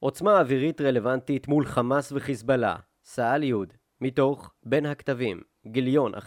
עוצמה 0.00 0.40
אווירית 0.40 0.80
רלוונטית 0.80 1.48
מול 1.48 1.66
חמאס 1.66 2.12
וחיזבאללה, 2.12 2.76
סא"ל 3.04 3.42
י', 3.42 3.54
מתוך 4.00 4.50
בין 4.62 4.86
הכתבים, 4.86 5.40
גיליון 5.66 6.14
11-12. 6.14 6.18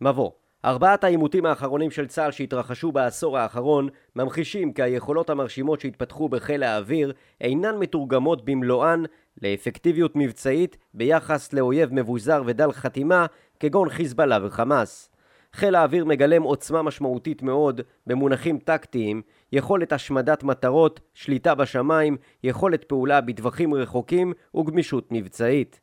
מבוא 0.00 0.30
ארבעת 0.64 1.04
העימותים 1.04 1.46
האחרונים 1.46 1.90
של 1.90 2.06
צה"ל 2.06 2.30
שהתרחשו 2.30 2.92
בעשור 2.92 3.38
האחרון 3.38 3.88
ממחישים 4.16 4.72
כי 4.72 4.82
היכולות 4.82 5.30
המרשימות 5.30 5.80
שהתפתחו 5.80 6.28
בחיל 6.28 6.62
האוויר 6.62 7.12
אינן 7.40 7.78
מתורגמות 7.78 8.44
במלואן 8.44 9.02
לאפקטיביות 9.42 10.12
מבצעית 10.14 10.76
ביחס 10.94 11.52
לאויב 11.52 11.94
מבוזר 11.94 12.42
ודל 12.46 12.72
חתימה 12.72 13.26
כגון 13.60 13.88
חיזבאללה 13.88 14.38
וחמאס. 14.46 15.10
חיל 15.56 15.74
האוויר 15.74 16.04
מגלם 16.04 16.42
עוצמה 16.42 16.82
משמעותית 16.82 17.42
מאוד 17.42 17.80
במונחים 18.06 18.58
טקטיים, 18.58 19.22
יכולת 19.52 19.92
השמדת 19.92 20.44
מטרות, 20.44 21.00
שליטה 21.14 21.54
בשמיים, 21.54 22.16
יכולת 22.44 22.84
פעולה 22.84 23.20
בטווחים 23.20 23.74
רחוקים 23.74 24.32
וגמישות 24.56 25.08
מבצעית. 25.10 25.80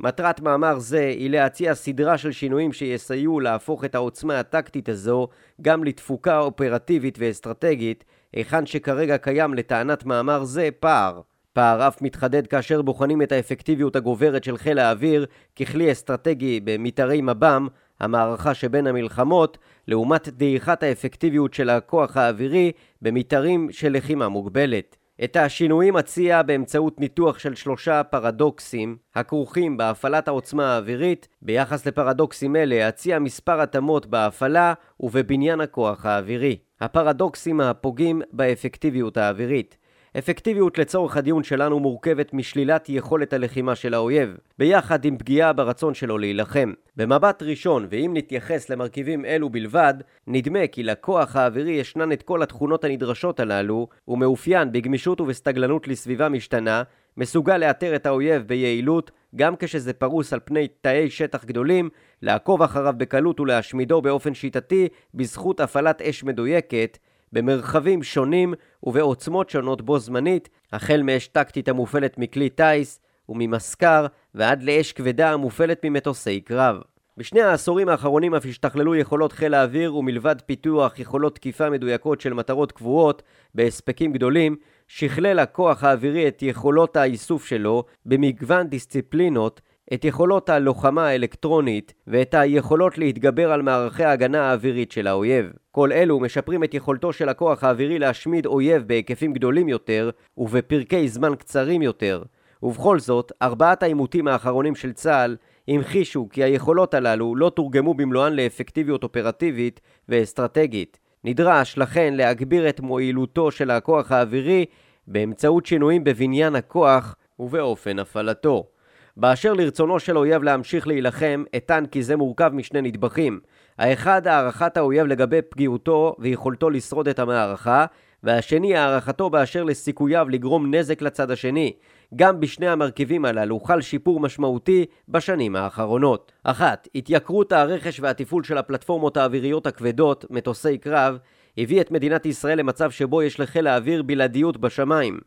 מטרת 0.00 0.40
מאמר 0.40 0.78
זה 0.78 1.00
היא 1.00 1.30
להציע 1.30 1.74
סדרה 1.74 2.18
של 2.18 2.32
שינויים 2.32 2.72
שיסייעו 2.72 3.40
להפוך 3.40 3.84
את 3.84 3.94
העוצמה 3.94 4.40
הטקטית 4.40 4.88
הזו 4.88 5.28
גם 5.62 5.84
לתפוקה 5.84 6.38
אופרטיבית 6.38 7.18
ואסטרטגית, 7.20 8.04
היכן 8.32 8.66
שכרגע 8.66 9.18
קיים 9.18 9.54
לטענת 9.54 10.04
מאמר 10.04 10.44
זה 10.44 10.68
פער. 10.80 11.20
פער 11.54 11.88
אף 11.88 12.02
מתחדד 12.02 12.46
כאשר 12.46 12.82
בוחנים 12.82 13.22
את 13.22 13.32
האפקטיביות 13.32 13.96
הגוברת 13.96 14.44
של 14.44 14.56
חיל 14.56 14.78
האוויר 14.78 15.26
ככלי 15.56 15.92
אסטרטגי 15.92 16.60
במתארי 16.64 17.20
מב"ם, 17.22 17.68
המערכה 18.04 18.54
שבין 18.54 18.86
המלחמות, 18.86 19.58
לעומת 19.88 20.28
דעיכת 20.28 20.82
האפקטיביות 20.82 21.54
של 21.54 21.70
הכוח 21.70 22.16
האווירי 22.16 22.72
במתארים 23.02 23.68
של 23.72 23.92
לחימה 23.96 24.28
מוגבלת. 24.28 24.96
את 25.24 25.36
השינויים 25.36 25.96
אציע 25.96 26.42
באמצעות 26.42 27.00
ניתוח 27.00 27.38
של 27.38 27.54
שלושה 27.54 28.02
פרדוקסים 28.02 28.96
הכרוכים 29.14 29.76
בהפעלת 29.76 30.28
העוצמה 30.28 30.74
האווירית. 30.74 31.28
ביחס 31.42 31.86
לפרדוקסים 31.86 32.56
אלה 32.56 32.88
אציע 32.88 33.18
מספר 33.18 33.60
התאמות 33.60 34.06
בהפעלה 34.06 34.74
ובבניין 35.00 35.60
הכוח 35.60 36.06
האווירי. 36.06 36.56
הפרדוקסים 36.80 37.60
הפוגעים 37.60 38.22
באפקטיביות 38.32 39.16
האווירית. 39.16 39.76
אפקטיביות 40.18 40.78
לצורך 40.78 41.16
הדיון 41.16 41.44
שלנו 41.44 41.80
מורכבת 41.80 42.34
משלילת 42.34 42.88
יכולת 42.88 43.32
הלחימה 43.32 43.74
של 43.74 43.94
האויב, 43.94 44.36
ביחד 44.58 45.04
עם 45.04 45.18
פגיעה 45.18 45.52
ברצון 45.52 45.94
שלו 45.94 46.18
להילחם. 46.18 46.72
במבט 46.96 47.42
ראשון, 47.42 47.86
ואם 47.90 48.10
נתייחס 48.14 48.70
למרכיבים 48.70 49.24
אלו 49.24 49.50
בלבד, 49.50 49.94
נדמה 50.26 50.66
כי 50.66 50.82
לכוח 50.82 51.36
האווירי 51.36 51.72
ישנן 51.72 52.12
את 52.12 52.22
כל 52.22 52.42
התכונות 52.42 52.84
הנדרשות 52.84 53.40
הללו, 53.40 53.88
ומאופיין 54.08 54.72
בגמישות 54.72 55.20
ובסתגלנות 55.20 55.88
לסביבה 55.88 56.28
משתנה, 56.28 56.82
מסוגל 57.16 57.56
לאתר 57.56 57.96
את 57.96 58.06
האויב 58.06 58.42
ביעילות, 58.42 59.10
גם 59.36 59.56
כשזה 59.56 59.92
פרוס 59.92 60.32
על 60.32 60.40
פני 60.44 60.68
תאי 60.68 61.10
שטח 61.10 61.44
גדולים, 61.44 61.90
לעקוב 62.22 62.62
אחריו 62.62 62.94
בקלות 62.96 63.40
ולהשמידו 63.40 64.02
באופן 64.02 64.34
שיטתי 64.34 64.88
בזכות 65.14 65.60
הפעלת 65.60 66.02
אש 66.02 66.24
מדויקת, 66.24 66.98
במרחבים 67.34 68.02
שונים 68.02 68.54
ובעוצמות 68.82 69.50
שונות 69.50 69.82
בו 69.82 69.98
זמנית, 69.98 70.48
החל 70.72 71.02
מאש 71.04 71.26
טקטית 71.26 71.68
המופעלת 71.68 72.18
מכלי 72.18 72.48
טיס 72.48 73.00
וממסקר 73.28 74.06
ועד 74.34 74.62
לאש 74.62 74.92
כבדה 74.92 75.32
המופעלת 75.32 75.80
ממטוסי 75.84 76.40
קרב. 76.40 76.76
בשני 77.16 77.42
העשורים 77.42 77.88
האחרונים 77.88 78.34
אף 78.34 78.46
השתכללו 78.46 78.94
יכולות 78.94 79.32
חיל 79.32 79.54
האוויר 79.54 79.96
ומלבד 79.96 80.36
פיתוח 80.46 80.98
יכולות 80.98 81.34
תקיפה 81.34 81.70
מדויקות 81.70 82.20
של 82.20 82.32
מטרות 82.32 82.72
קבועות 82.72 83.22
בהספקים 83.54 84.12
גדולים, 84.12 84.56
שכלל 84.88 85.38
הכוח 85.38 85.84
האווירי 85.84 86.28
את 86.28 86.42
יכולות 86.42 86.96
האיסוף 86.96 87.46
שלו 87.46 87.84
במגוון 88.06 88.66
דיסציפלינות 88.66 89.60
את 89.92 90.04
יכולות 90.04 90.48
הלוחמה 90.48 91.06
האלקטרונית 91.06 91.94
ואת 92.06 92.34
היכולות 92.34 92.98
להתגבר 92.98 93.52
על 93.52 93.62
מערכי 93.62 94.04
ההגנה 94.04 94.50
האווירית 94.50 94.92
של 94.92 95.06
האויב. 95.06 95.52
כל 95.70 95.92
אלו 95.92 96.20
משפרים 96.20 96.64
את 96.64 96.74
יכולתו 96.74 97.12
של 97.12 97.28
הכוח 97.28 97.64
האווירי 97.64 97.98
להשמיד 97.98 98.46
אויב 98.46 98.82
בהיקפים 98.82 99.32
גדולים 99.32 99.68
יותר 99.68 100.10
ובפרקי 100.38 101.08
זמן 101.08 101.34
קצרים 101.34 101.82
יותר. 101.82 102.22
ובכל 102.62 102.98
זאת, 102.98 103.32
ארבעת 103.42 103.82
העימותים 103.82 104.28
האחרונים 104.28 104.74
של 104.74 104.92
צה"ל 104.92 105.36
המחישו 105.68 106.28
כי 106.30 106.44
היכולות 106.44 106.94
הללו 106.94 107.36
לא 107.36 107.50
תורגמו 107.50 107.94
במלואן 107.94 108.32
לאפקטיביות 108.32 109.02
אופרטיבית 109.02 109.80
ואסטרטגית. 110.08 110.98
נדרש 111.24 111.78
לכן 111.78 112.14
להגביר 112.14 112.68
את 112.68 112.80
מועילותו 112.80 113.50
של 113.50 113.70
הכוח 113.70 114.12
האווירי 114.12 114.64
באמצעות 115.06 115.66
שינויים 115.66 116.04
בבניין 116.04 116.54
הכוח 116.54 117.16
ובאופן 117.38 117.98
הפעלתו. 117.98 118.73
באשר 119.16 119.52
לרצונו 119.52 119.98
של 119.98 120.18
אויב 120.18 120.42
להמשיך 120.42 120.86
להילחם, 120.86 121.44
אטען 121.56 121.86
כי 121.86 122.02
זה 122.02 122.16
מורכב 122.16 122.50
משני 122.54 122.82
נדבכים. 122.82 123.40
האחד, 123.78 124.26
הערכת 124.26 124.76
האויב 124.76 125.06
לגבי 125.06 125.42
פגיעותו 125.42 126.16
ויכולתו 126.18 126.70
לשרוד 126.70 127.08
את 127.08 127.18
המערכה, 127.18 127.86
והשני, 128.22 128.76
הערכתו 128.76 129.30
באשר 129.30 129.64
לסיכוייו 129.64 130.28
לגרום 130.28 130.74
נזק 130.74 131.02
לצד 131.02 131.30
השני. 131.30 131.72
גם 132.16 132.40
בשני 132.40 132.68
המרכיבים 132.68 133.24
הללו 133.24 133.60
חל 133.60 133.80
שיפור 133.80 134.20
משמעותי 134.20 134.84
בשנים 135.08 135.56
האחרונות. 135.56 136.32
אחת, 136.44 136.88
התייקרות 136.94 137.52
הרכש 137.52 138.00
והתפעול 138.00 138.44
של 138.44 138.58
הפלטפורמות 138.58 139.16
האוויריות 139.16 139.66
הכבדות, 139.66 140.24
מטוסי 140.30 140.78
קרב, 140.78 141.18
הביא 141.58 141.80
את 141.80 141.90
מדינת 141.90 142.26
ישראל 142.26 142.58
למצב 142.58 142.90
שבו 142.90 143.22
יש 143.22 143.40
לחיל 143.40 143.66
האוויר 143.66 144.02
בלעדיות 144.02 144.56
בשמיים. 144.56 145.18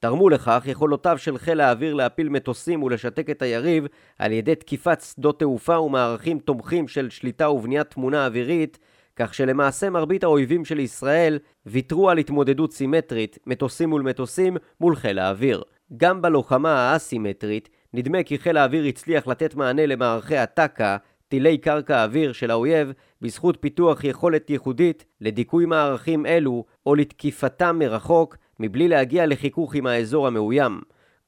תרמו 0.00 0.28
לכך 0.28 0.62
יכולותיו 0.66 1.18
של 1.18 1.38
חיל 1.38 1.60
האוויר 1.60 1.94
להפיל 1.94 2.28
מטוסים 2.28 2.82
ולשתק 2.82 3.30
את 3.30 3.42
היריב 3.42 3.86
על 4.18 4.32
ידי 4.32 4.54
תקיפת 4.54 5.00
שדות 5.00 5.38
תעופה 5.38 5.78
ומערכים 5.78 6.38
תומכים 6.38 6.88
של 6.88 7.10
שליטה 7.10 7.50
ובניית 7.50 7.90
תמונה 7.90 8.26
אווירית, 8.26 8.78
כך 9.16 9.34
שלמעשה 9.34 9.90
מרבית 9.90 10.24
האויבים 10.24 10.64
של 10.64 10.78
ישראל 10.78 11.38
ויתרו 11.66 12.10
על 12.10 12.18
התמודדות 12.18 12.72
סימטרית, 12.72 13.38
מטוסים 13.46 13.90
מול 13.90 14.02
מטוסים, 14.02 14.56
מול 14.80 14.96
חיל 14.96 15.18
האוויר. 15.18 15.62
גם 15.96 16.22
בלוחמה 16.22 16.72
האסימטרית, 16.72 17.68
נדמה 17.94 18.22
כי 18.22 18.38
חיל 18.38 18.56
האוויר 18.56 18.84
הצליח 18.84 19.26
לתת 19.26 19.54
מענה 19.54 19.86
למערכי 19.86 20.36
הטק"א, 20.36 20.96
טילי 21.28 21.58
קרקע 21.58 22.04
אוויר 22.04 22.32
של 22.32 22.50
האויב, 22.50 22.92
בזכות 23.22 23.56
פיתוח 23.60 24.04
יכולת 24.04 24.50
ייחודית 24.50 25.04
לדיכוי 25.20 25.66
מערכים 25.66 26.26
אלו 26.26 26.64
או 26.86 26.94
לתקיפתם 26.94 27.78
מרחוק, 27.78 28.36
מבלי 28.60 28.88
להגיע 28.88 29.26
לחיכוך 29.26 29.74
עם 29.74 29.86
האזור 29.86 30.26
המאוים. 30.26 30.80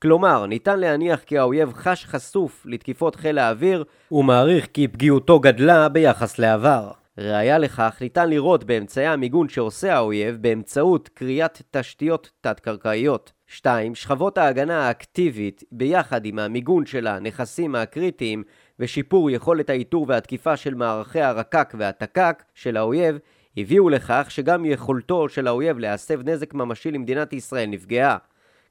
כלומר, 0.03 0.47
ניתן 0.47 0.81
להניח 0.81 1.21
כי 1.21 1.39
האויב 1.39 1.72
חש 1.72 2.05
חשוף 2.05 2.66
לתקיפות 2.66 3.16
חיל 3.16 3.39
האוויר 3.39 3.84
ומעריך 4.12 4.69
כי 4.75 4.89
פגיעותו 4.89 5.41
גדלה 5.41 5.88
ביחס 5.88 6.38
לעבר. 6.38 6.91
ראיה 7.19 7.59
לכך 7.59 7.99
ניתן 8.00 8.31
לראות 8.31 8.65
באמצעי 8.65 9.06
המיגון 9.06 9.49
שעושה 9.49 9.94
האויב 9.94 10.37
באמצעות 10.41 11.09
קריאת 11.15 11.62
תשתיות 11.71 12.31
תת-קרקעיות. 12.41 13.33
2. 13.47 13.94
שכבות 13.94 14.38
ההגנה 14.38 14.87
האקטיבית 14.87 15.65
ביחד 15.72 16.25
עם 16.25 16.38
המיגון 16.38 16.87
של 16.87 17.06
הנכסים 17.06 17.75
הקריטיים 17.75 18.43
ושיפור 18.78 19.31
יכולת 19.31 19.71
האיתור 19.71 20.05
והתקיפה 20.09 20.56
של 20.56 20.75
מערכי 20.75 21.21
הרק"ק 21.21 21.75
והתק"ק 21.78 22.43
של 22.55 22.77
האויב 22.77 23.19
הביאו 23.57 23.89
לכך 23.89 24.27
שגם 24.29 24.65
יכולתו 24.65 25.29
של 25.29 25.47
האויב 25.47 25.79
להסב 25.79 26.29
נזק 26.29 26.55
ממשי 26.55 26.91
למדינת 26.91 27.33
ישראל 27.33 27.67
נפגעה. 27.67 28.17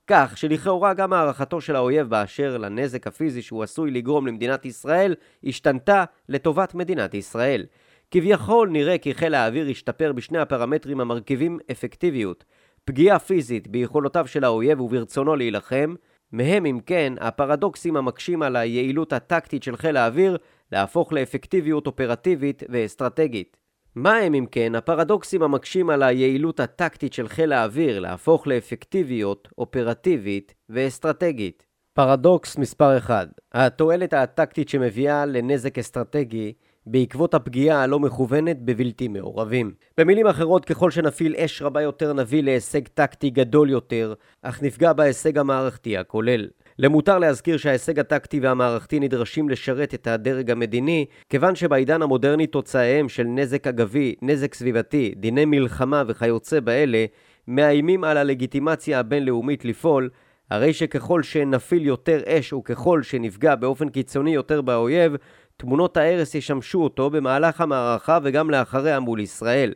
כך 0.08 0.38
שלכאורה 0.38 0.94
גם 0.94 1.14
הערכתו 1.14 1.62
של 1.62 1.76
האויב 1.76 2.10
באשר 2.10 2.58
לנזק 2.58 3.08
הפיזי 3.08 3.42
שהוא 3.42 3.64
עשוי 3.64 3.92
לגרום 3.92 4.28
למדינת 4.28 4.66
ישראל 4.66 5.16
השתנתה 5.44 6.04
לטובת 6.30 6.76
מדינת 6.76 7.14
ישראל. 7.14 7.66
כביכול 8.12 8.70
נראה 8.70 8.98
כי 8.98 9.14
חיל 9.14 9.36
האוויר 9.36 9.70
השתפר 9.70 10.14
בשני 10.14 10.38
הפרמטרים 10.38 11.00
המרכיבים 11.00 11.60
אפקטיביות, 11.72 12.44
פגיעה 12.86 13.20
פיזית 13.20 13.68
ביכולותיו 13.68 14.28
של 14.28 14.44
האויב 14.44 14.82
וברצונו 14.82 15.36
להילחם, 15.36 15.96
מהם 16.32 16.66
אם 16.66 16.80
כן 16.86 17.14
הפרדוקסים 17.20 17.98
המקשים 17.98 18.42
על 18.42 18.56
היעילות 18.56 19.14
הטקטית 19.14 19.64
של 19.64 19.76
חיל 19.76 19.98
האוויר 19.98 20.38
להפוך 20.72 21.14
לאפקטיביות 21.14 21.88
אופרטיבית 21.88 22.64
ואסטרטגית. 22.70 23.57
מה 23.98 24.18
הם 24.18 24.34
אם 24.34 24.46
כן 24.52 24.76
הפרדוקסים 24.76 25.44
המקשים 25.44 25.90
על 25.90 26.04
היעילות 26.04 26.60
הטקטית 26.60 27.14
של 27.14 27.28
חיל 27.28 27.54
האוויר 27.54 28.00
להפוך 28.00 28.48
לאפקטיביות, 28.48 29.48
אופרטיבית 29.58 30.54
ואסטרטגית? 30.70 31.66
פרדוקס 31.94 32.58
מספר 32.58 32.98
1 32.98 33.28
התועלת 33.54 34.14
הטקטית 34.14 34.70
שמביאה 34.70 35.26
לנזק 35.26 35.80
אסטרטגי 35.80 36.54
בעקבות 36.86 37.34
הפגיעה 37.34 37.84
הלא 37.84 38.00
מכוונת 38.00 38.62
בבלתי 38.62 39.08
מעורבים. 39.08 39.74
במילים 39.98 40.28
אחרות, 40.28 40.66
ככל 40.66 40.92
שנפעיל 40.92 41.36
אש 41.36 41.62
רבה 41.62 41.82
יותר 41.82 42.14
נביא 42.14 42.44
להישג 42.44 42.88
טקטי 42.88 43.30
גדול 43.30 43.70
יותר, 43.70 44.14
אך 44.42 44.64
נפגע 44.64 44.94
בהישג 44.94 45.38
המערכתי 45.38 45.98
הכולל. 45.98 46.48
למותר 46.80 47.20
להזכיר 47.20 47.58
שההישג 47.58 48.00
הטקטי 48.00 48.40
והמערכתי 48.40 49.00
נדרשים 49.00 49.50
לשרת 49.50 49.94
את 49.94 50.08
הדרג 50.08 50.52
המדיני, 50.52 51.06
כיוון 51.30 51.56
שבעידן 51.56 52.02
המודרני 52.02 52.48
תוצאיהם 52.48 53.10
של 53.10 53.24
נזק 53.24 53.68
אגבי, 53.68 54.16
נזק 54.22 54.54
סביבתי, 54.54 55.14
דיני 55.18 55.46
מלחמה 55.46 56.04
וכיוצא 56.08 56.60
באלה, 56.60 57.06
מאיימים 57.48 58.04
על 58.04 58.18
הלגיטימציה 58.18 59.00
הבינלאומית 59.00 59.66
לפעול, 59.66 60.10
הרי 60.52 60.74
שככל 60.74 61.24
שנפיל 61.24 61.86
יותר 61.86 62.20
אש 62.28 62.54
וככל 62.54 63.04
שנפגע 63.04 63.56
באופן 63.56 63.90
קיצוני 63.90 64.34
יותר 64.34 64.62
באויב, 64.62 65.16
תמונות 65.58 65.98
ההרס 65.98 66.36
ישמשו 66.36 66.84
אותו 66.84 67.10
במהלך 67.10 67.62
המערכה 67.62 68.20
וגם 68.24 68.50
לאחריה 68.50 69.00
מול 69.00 69.20
ישראל. 69.20 69.74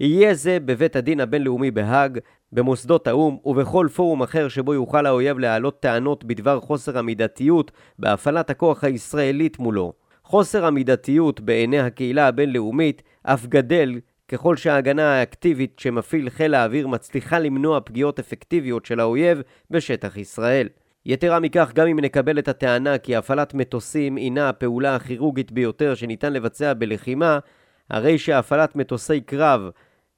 יהיה 0.00 0.34
זה 0.34 0.58
בבית 0.60 0.96
הדין 0.96 1.20
הבינלאומי 1.20 1.70
בהאג, 1.70 2.18
במוסדות 2.52 3.06
האו"ם 3.06 3.38
ובכל 3.44 3.88
פורום 3.94 4.22
אחר 4.22 4.48
שבו 4.48 4.74
יוכל 4.74 5.06
האויב 5.06 5.38
להעלות 5.38 5.80
טענות 5.80 6.24
בדבר 6.24 6.60
חוסר 6.60 6.98
המידתיות 6.98 7.70
בהפעלת 7.98 8.50
הכוח 8.50 8.84
הישראלית 8.84 9.58
מולו. 9.58 9.92
חוסר 10.24 10.64
המידתיות 10.66 11.40
בעיני 11.40 11.78
הקהילה 11.78 12.26
הבינלאומית 12.28 13.02
אף 13.22 13.46
גדל 13.46 14.00
ככל 14.28 14.56
שההגנה 14.56 15.12
האקטיבית 15.14 15.78
שמפעיל 15.78 16.30
חיל 16.30 16.54
האוויר 16.54 16.88
מצליחה 16.88 17.38
למנוע 17.38 17.80
פגיעות 17.80 18.18
אפקטיביות 18.18 18.86
של 18.86 19.00
האויב 19.00 19.42
בשטח 19.70 20.16
ישראל. 20.16 20.68
יתרה 21.06 21.40
מכך, 21.40 21.72
גם 21.74 21.86
אם 21.86 22.00
נקבל 22.00 22.38
את 22.38 22.48
הטענה 22.48 22.98
כי 22.98 23.16
הפעלת 23.16 23.54
מטוסים 23.54 24.16
הינה 24.16 24.48
הפעולה 24.48 24.94
הכירורגית 24.94 25.52
ביותר 25.52 25.94
שניתן 25.94 26.32
לבצע 26.32 26.72
בלחימה, 26.74 27.38
הרי 27.90 28.18
שהפעלת 28.18 28.76
מטוסי 28.76 29.20
קרב 29.20 29.70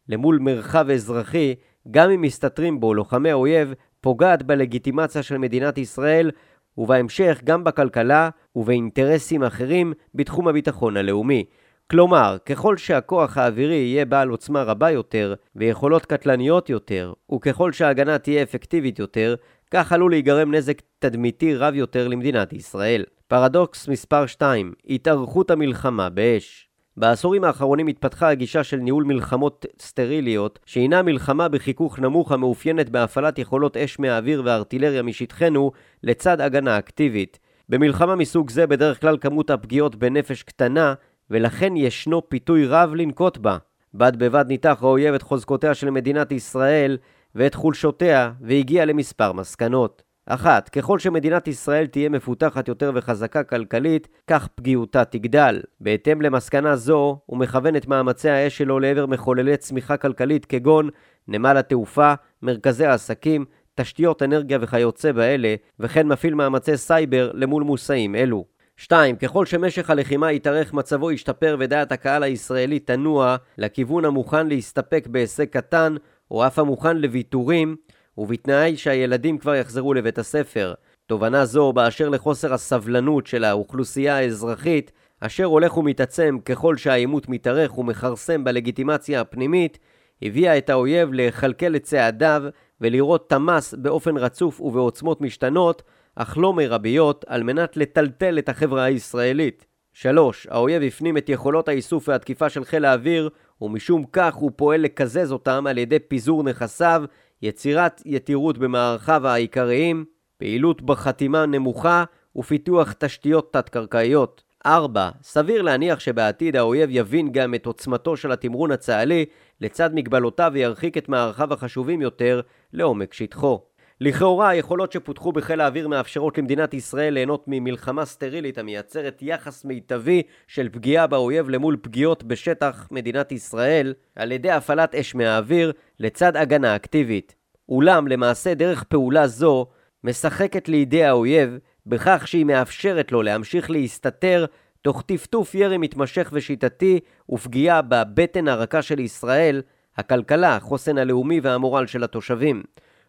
למול 0.09 0.39
מרחב 0.39 0.91
אזרחי, 0.91 1.55
גם 1.91 2.11
אם 2.11 2.21
מסתתרים 2.21 2.81
בו 2.81 2.95
לוחמי 2.95 3.33
אויב, 3.33 3.75
פוגעת 4.01 4.43
בלגיטימציה 4.43 5.23
של 5.23 5.39
מדינת 5.39 5.79
ישראל, 5.79 6.31
ובהמשך 6.79 7.41
גם 7.45 7.65
בכלכלה 7.65 8.31
ובאינטרסים 8.57 9.43
אחרים 9.43 9.93
בתחום 10.15 10.49
הביטחון 10.49 10.97
הלאומי. 10.97 11.45
כלומר, 11.91 12.37
ככל 12.47 12.77
שהכוח 12.77 13.39
האווירי 13.39 13.75
יהיה 13.75 14.05
בעל 14.05 14.29
עוצמה 14.29 14.63
רבה 14.63 14.91
יותר 14.91 15.35
ויכולות 15.57 16.07
קטלניות 16.07 16.71
יותר, 16.71 17.13
וככל 17.35 17.73
שההגנה 17.73 18.19
תהיה 18.19 18.43
אפקטיבית 18.43 18.99
יותר, 18.99 19.35
כך 19.71 19.93
עלול 19.93 20.11
להיגרם 20.11 20.55
נזק 20.55 20.83
תדמיתי 20.99 21.55
רב 21.55 21.75
יותר 21.75 22.09
למדינת 22.09 22.53
ישראל. 22.53 23.05
פרדוקס 23.29 23.89
מספר 23.89 24.27
2 24.27 24.73
התארכות 24.89 25.51
המלחמה 25.51 26.09
באש 26.11 26.69
בעשורים 26.97 27.45
האחרונים 27.45 27.87
התפתחה 27.87 28.29
הגישה 28.29 28.65
של 28.65 28.77
ניהול 28.77 29.05
מלחמות 29.05 29.67
סטריליות, 29.81 30.59
שהינה 30.67 31.03
מלחמה 31.03 31.49
בחיכוך 31.49 31.99
נמוך 31.99 32.33
המאופיינת 32.33 32.91
בהפעלת 32.91 33.39
יכולות 33.39 33.77
אש 33.77 33.99
מהאוויר 33.99 34.43
וארטילריה 34.45 35.03
משטחנו, 35.03 35.73
לצד 36.03 36.41
הגנה 36.41 36.79
אקטיבית. 36.79 37.39
במלחמה 37.69 38.17
מסוג 38.17 38.51
זה 38.51 38.67
בדרך 38.67 39.01
כלל 39.01 39.19
כמות 39.21 39.51
הפגיעות 39.51 39.97
בנפש 39.97 40.43
קטנה, 40.43 40.95
ולכן 41.31 41.77
ישנו 41.77 42.29
פיתוי 42.29 42.67
רב 42.67 42.95
לנקוט 42.95 43.39
בה. 43.39 43.59
בד 43.95 44.17
בבד 44.17 44.45
ניתח 44.49 44.79
האויב 44.81 45.15
את 45.15 45.23
חוזקותיה 45.23 45.75
של 45.75 45.91
מדינת 45.91 46.33
ישראל 46.33 46.99
ואת 47.35 47.55
חולשותיה, 47.55 48.33
והגיע 48.41 48.85
למספר 48.85 49.33
מסקנות. 49.33 50.03
אחת, 50.27 50.69
ככל 50.69 50.99
שמדינת 50.99 51.49
ישראל 51.49 51.87
תהיה 51.87 52.09
מפותחת 52.09 52.69
יותר 52.69 52.93
וחזקה 52.95 53.43
כלכלית, 53.43 54.09
כך 54.27 54.49
פגיעותה 54.55 55.05
תגדל. 55.05 55.61
בהתאם 55.81 56.23
למסקנה 56.23 56.77
זו, 56.77 57.19
הוא 57.27 57.39
מכוון 57.39 57.77
את 57.77 57.87
מאמצי 57.87 58.31
האש 58.31 58.59
שלו 58.59 58.81
לעבר 58.81 59.07
מחוללי 59.07 59.57
צמיחה 59.57 59.97
כלכלית 59.97 60.45
כגון 60.45 60.91
נמל 61.29 61.57
התעופה, 61.57 62.15
מרכזי 62.43 62.87
העסקים, 62.87 63.45
תשתיות 63.75 64.23
אנרגיה 64.23 64.59
וכיוצא 64.61 65.13
באלה, 65.13 65.55
וכן 65.81 66.07
מפעיל 66.09 66.35
מאמצי 66.35 66.77
סייבר 66.77 67.31
למול 67.35 67.63
מושאים 67.63 68.15
אלו. 68.15 68.45
2. 68.77 69.17
ככל 69.17 69.47
שמשך 69.47 69.91
הלחימה 69.91 70.33
יתארך 70.33 70.73
מצבו 70.73 71.13
ישתפר 71.13 71.57
ודעת 71.59 71.93
הקהל 71.93 72.23
הישראלי 72.23 72.79
תנוע 72.79 73.37
לכיוון 73.59 74.05
המוכן 74.05 74.47
להסתפק 74.47 75.07
בהישג 75.11 75.45
קטן 75.45 75.95
או 76.31 76.47
אף 76.47 76.59
המוכן 76.59 76.97
לוויתורים 76.97 77.77
ובתנאי 78.19 78.77
שהילדים 78.77 79.39
כבר 79.39 79.55
יחזרו 79.55 79.95
לבית 79.95 80.19
הספר. 80.19 80.75
תובנה 81.07 81.45
זו 81.45 81.73
באשר 81.73 82.09
לחוסר 82.09 82.55
הסבלנות 82.55 83.27
של 83.27 83.45
האוכלוסייה 83.45 84.17
האזרחית 84.17 84.93
אשר 85.21 85.45
הולך 85.45 85.77
ומתעצם 85.77 86.39
ככל 86.45 86.77
שהעימות 86.77 87.29
מתארך 87.29 87.79
ומכרסם 87.79 88.45
בלגיטימציה 88.45 89.21
הפנימית 89.21 89.79
הביאה 90.23 90.59
את 90.59 90.71
האויב 90.71 91.09
לכלכל 91.13 91.77
את 91.77 91.83
צעדיו 91.83 92.43
ולראות 92.81 93.31
תמ"ס 93.31 93.75
באופן 93.75 94.17
רצוף 94.17 94.61
ובעוצמות 94.61 95.21
משתנות 95.21 95.83
אך 96.17 96.39
לא 96.39 96.53
מרביות, 96.53 97.25
על 97.29 97.43
מנת 97.43 97.77
לטלטל 97.77 98.39
את 98.39 98.49
החברה 98.49 98.85
הישראלית. 98.85 99.67
3. 99.93 100.47
האויב 100.51 100.83
הפנים 100.83 101.17
את 101.17 101.29
יכולות 101.29 101.69
האיסוף 101.69 102.09
והתקיפה 102.09 102.49
של 102.49 102.65
חיל 102.65 102.85
האוויר, 102.85 103.31
ומשום 103.61 104.05
כך 104.13 104.35
הוא 104.35 104.51
פועל 104.57 104.81
לקזז 104.81 105.33
אותם 105.33 105.67
על 105.67 105.79
ידי 105.79 105.99
פיזור 105.99 106.43
נכסיו, 106.43 107.05
יצירת 107.43 108.03
יתירות 108.05 108.59
במערכיו 108.59 109.27
העיקריים, 109.27 110.05
פעילות 110.39 110.83
בחתימה 110.83 111.47
נמוכה 111.47 112.05
ופיתוח 112.37 112.95
תשתיות 112.99 113.53
תת-קרקעיות. 113.53 114.43
4. 114.67 115.11
סביר 115.23 115.63
להניח 115.63 116.01
שבעתיד 116.01 116.57
האויב 116.57 116.91
יבין 116.93 117.33
גם 117.33 117.55
את 117.55 117.67
עוצמתו 117.67 118.17
של 118.17 118.33
התמרון 118.33 118.71
הצה"לי 118.71 119.25
לצד 119.61 119.95
מגבלותיו 119.95 120.51
וירחיק 120.55 120.99
את 120.99 121.09
מערכיו 121.09 121.53
החשובים 121.53 122.03
יותר 122.03 122.41
לעומק 122.73 123.15
שטחו. 123.15 123.61
לכאורה 124.01 124.49
היכולות 124.49 124.93
שפותחו 124.93 125.33
בחיל 125.33 125.61
האוויר 125.61 125.89
מאפשרות 125.89 126.39
למדינת 126.39 126.75
ישראל 126.75 127.15
ליהנות 127.15 127.45
ממלחמה 127.47 128.05
סטרילית 128.05 128.59
המייצרת 128.59 129.19
יחס 129.23 129.65
מיטבי 129.65 130.23
של 130.47 130.69
פגיעה 130.69 131.07
באויב 131.07 131.49
למול 131.49 131.77
פגיעות 131.83 132.25
בשטח 132.25 132.89
מדינת 132.91 133.33
ישראל 133.33 133.95
על 134.17 134.33
ידי 134.33 134.51
הפעלת 134.51 134.95
אש 134.95 135.15
מהאוויר 135.15 135.73
לצד 136.01 136.37
הגנה 136.37 136.77
אקטיבית. 136.77 137.35
אולם 137.69 138.09
למעשה 138.09 138.55
דרך 138.55 138.83
פעולה 138.83 139.27
זו 139.27 139.67
משחקת 140.05 140.69
לידי 140.69 141.05
האויב 141.05 141.59
בכך 141.87 142.23
שהיא 142.27 142.45
מאפשרת 142.45 143.13
לו 143.13 143.23
להמשיך 143.23 143.71
להסתתר 143.71 144.47
תוך 144.83 145.03
טפטוף 145.07 145.55
ירי 145.55 145.79
מתמשך 145.79 146.31
ושיטתי 146.33 147.01
ופגיעה 147.29 147.83
בבטן 147.83 148.49
הרכה 148.49 148.83
של 148.83 148.99
ישראל, 149.01 149.63
הכלכלה, 149.97 150.57
החוסן 150.57 150.99
הלאומי 150.99 151.41
והמורל 151.41 151.87
של 151.87 152.05
התושבים. 152.05 152.63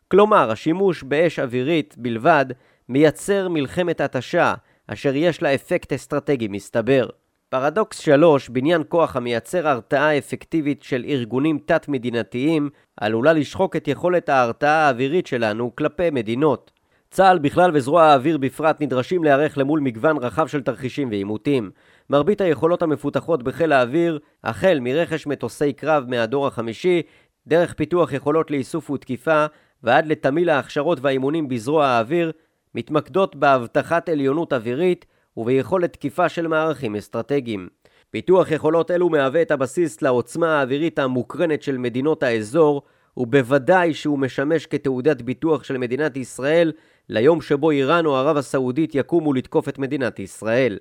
כלומר, 0.08 0.52
השימוש 0.52 1.04
באש 1.04 1.40
אווירית 1.40 1.96
בלבד 1.98 2.46
מייצר 2.90 3.50
מלחמת 3.50 4.02
התשה, 4.02 4.54
אשר 4.88 5.16
יש 5.16 5.42
לה 5.42 5.56
אפקט 5.56 5.94
אסטרטגי 5.94 6.48
מסתבר. 6.48 7.08
פרדוקס 7.50 8.00
3, 8.00 8.50
בניין 8.50 8.84
כוח 8.90 9.16
המייצר 9.16 9.68
הרתעה 9.68 10.18
אפקטיבית 10.18 10.84
של 10.84 11.06
ארגונים 11.08 11.60
תת-מדינתיים, 11.66 12.70
עלולה 12.98 13.34
לשחוק 13.34 13.76
את 13.76 13.88
יכולת 13.88 14.30
ההרתעה 14.30 14.88
האווירית 14.88 15.28
שלנו 15.28 15.76
כלפי 15.76 16.10
מדינות. 16.10 16.72
צה"ל 17.12 17.40
בכלל 17.40 17.72
וזרוע 17.74 18.04
האוויר 18.04 18.38
בפרט 18.38 18.82
נדרשים 18.82 19.24
להיערך 19.24 19.58
למול 19.58 19.80
מגוון 19.80 20.18
רחב 20.18 20.48
של 20.48 20.62
תרחישים 20.62 21.10
ועימותים. 21.10 21.72
מרבית 22.10 22.42
היכולות 22.42 22.82
המפותחות 22.82 23.44
בחיל 23.44 23.72
האוויר, 23.72 24.20
החל 24.44 24.78
מרכש 24.82 25.28
מטוסי 25.28 25.74
קרב 25.74 26.06
מהדור 26.08 26.48
החמישי, 26.48 27.02
דרך 27.48 27.74
פיתוח 27.74 28.14
יכולות 28.14 28.52
לאיסוף 28.52 28.90
ותקיפה, 28.90 29.46
ועד 29.86 30.08
לתמיל 30.08 30.50
ההכשרות 30.50 31.00
והאימונים 31.02 31.48
בזרוע 31.48 31.86
האוויר, 31.86 32.32
מתמקדות 32.76 33.36
בהבטחת 33.36 34.10
עליונות 34.10 34.54
אווירית 34.54 35.06
וביכולת 35.38 35.94
תקיפה 35.94 36.30
של 36.30 36.48
מערכים 36.48 36.96
אסטרטגיים. 36.96 37.68
פיתוח 38.12 38.52
יכולות 38.52 38.92
אלו 38.92 39.10
מהווה 39.10 39.42
את 39.42 39.52
הבסיס 39.52 40.02
לעוצמה 40.02 40.60
האווירית 40.60 41.00
המוקרנת 41.00 41.62
של 41.62 41.78
מדינות 41.78 42.24
האזור, 42.24 42.82
ובוודאי 43.18 43.94
שהוא 43.94 44.20
משמש 44.20 44.66
כתעודת 44.66 45.22
ביטוח 45.22 45.64
של 45.64 45.78
מדינת 45.78 46.18
ישראל 46.18 46.72
ליום 47.10 47.42
שבו 47.42 47.72
איראן 47.72 48.06
או 48.06 48.16
ערב 48.16 48.38
הסעודית 48.38 48.96
יקומו 48.96 49.34
לתקוף 49.34 49.70
את 49.70 49.80
מדינת 49.80 50.20
ישראל. 50.20 50.78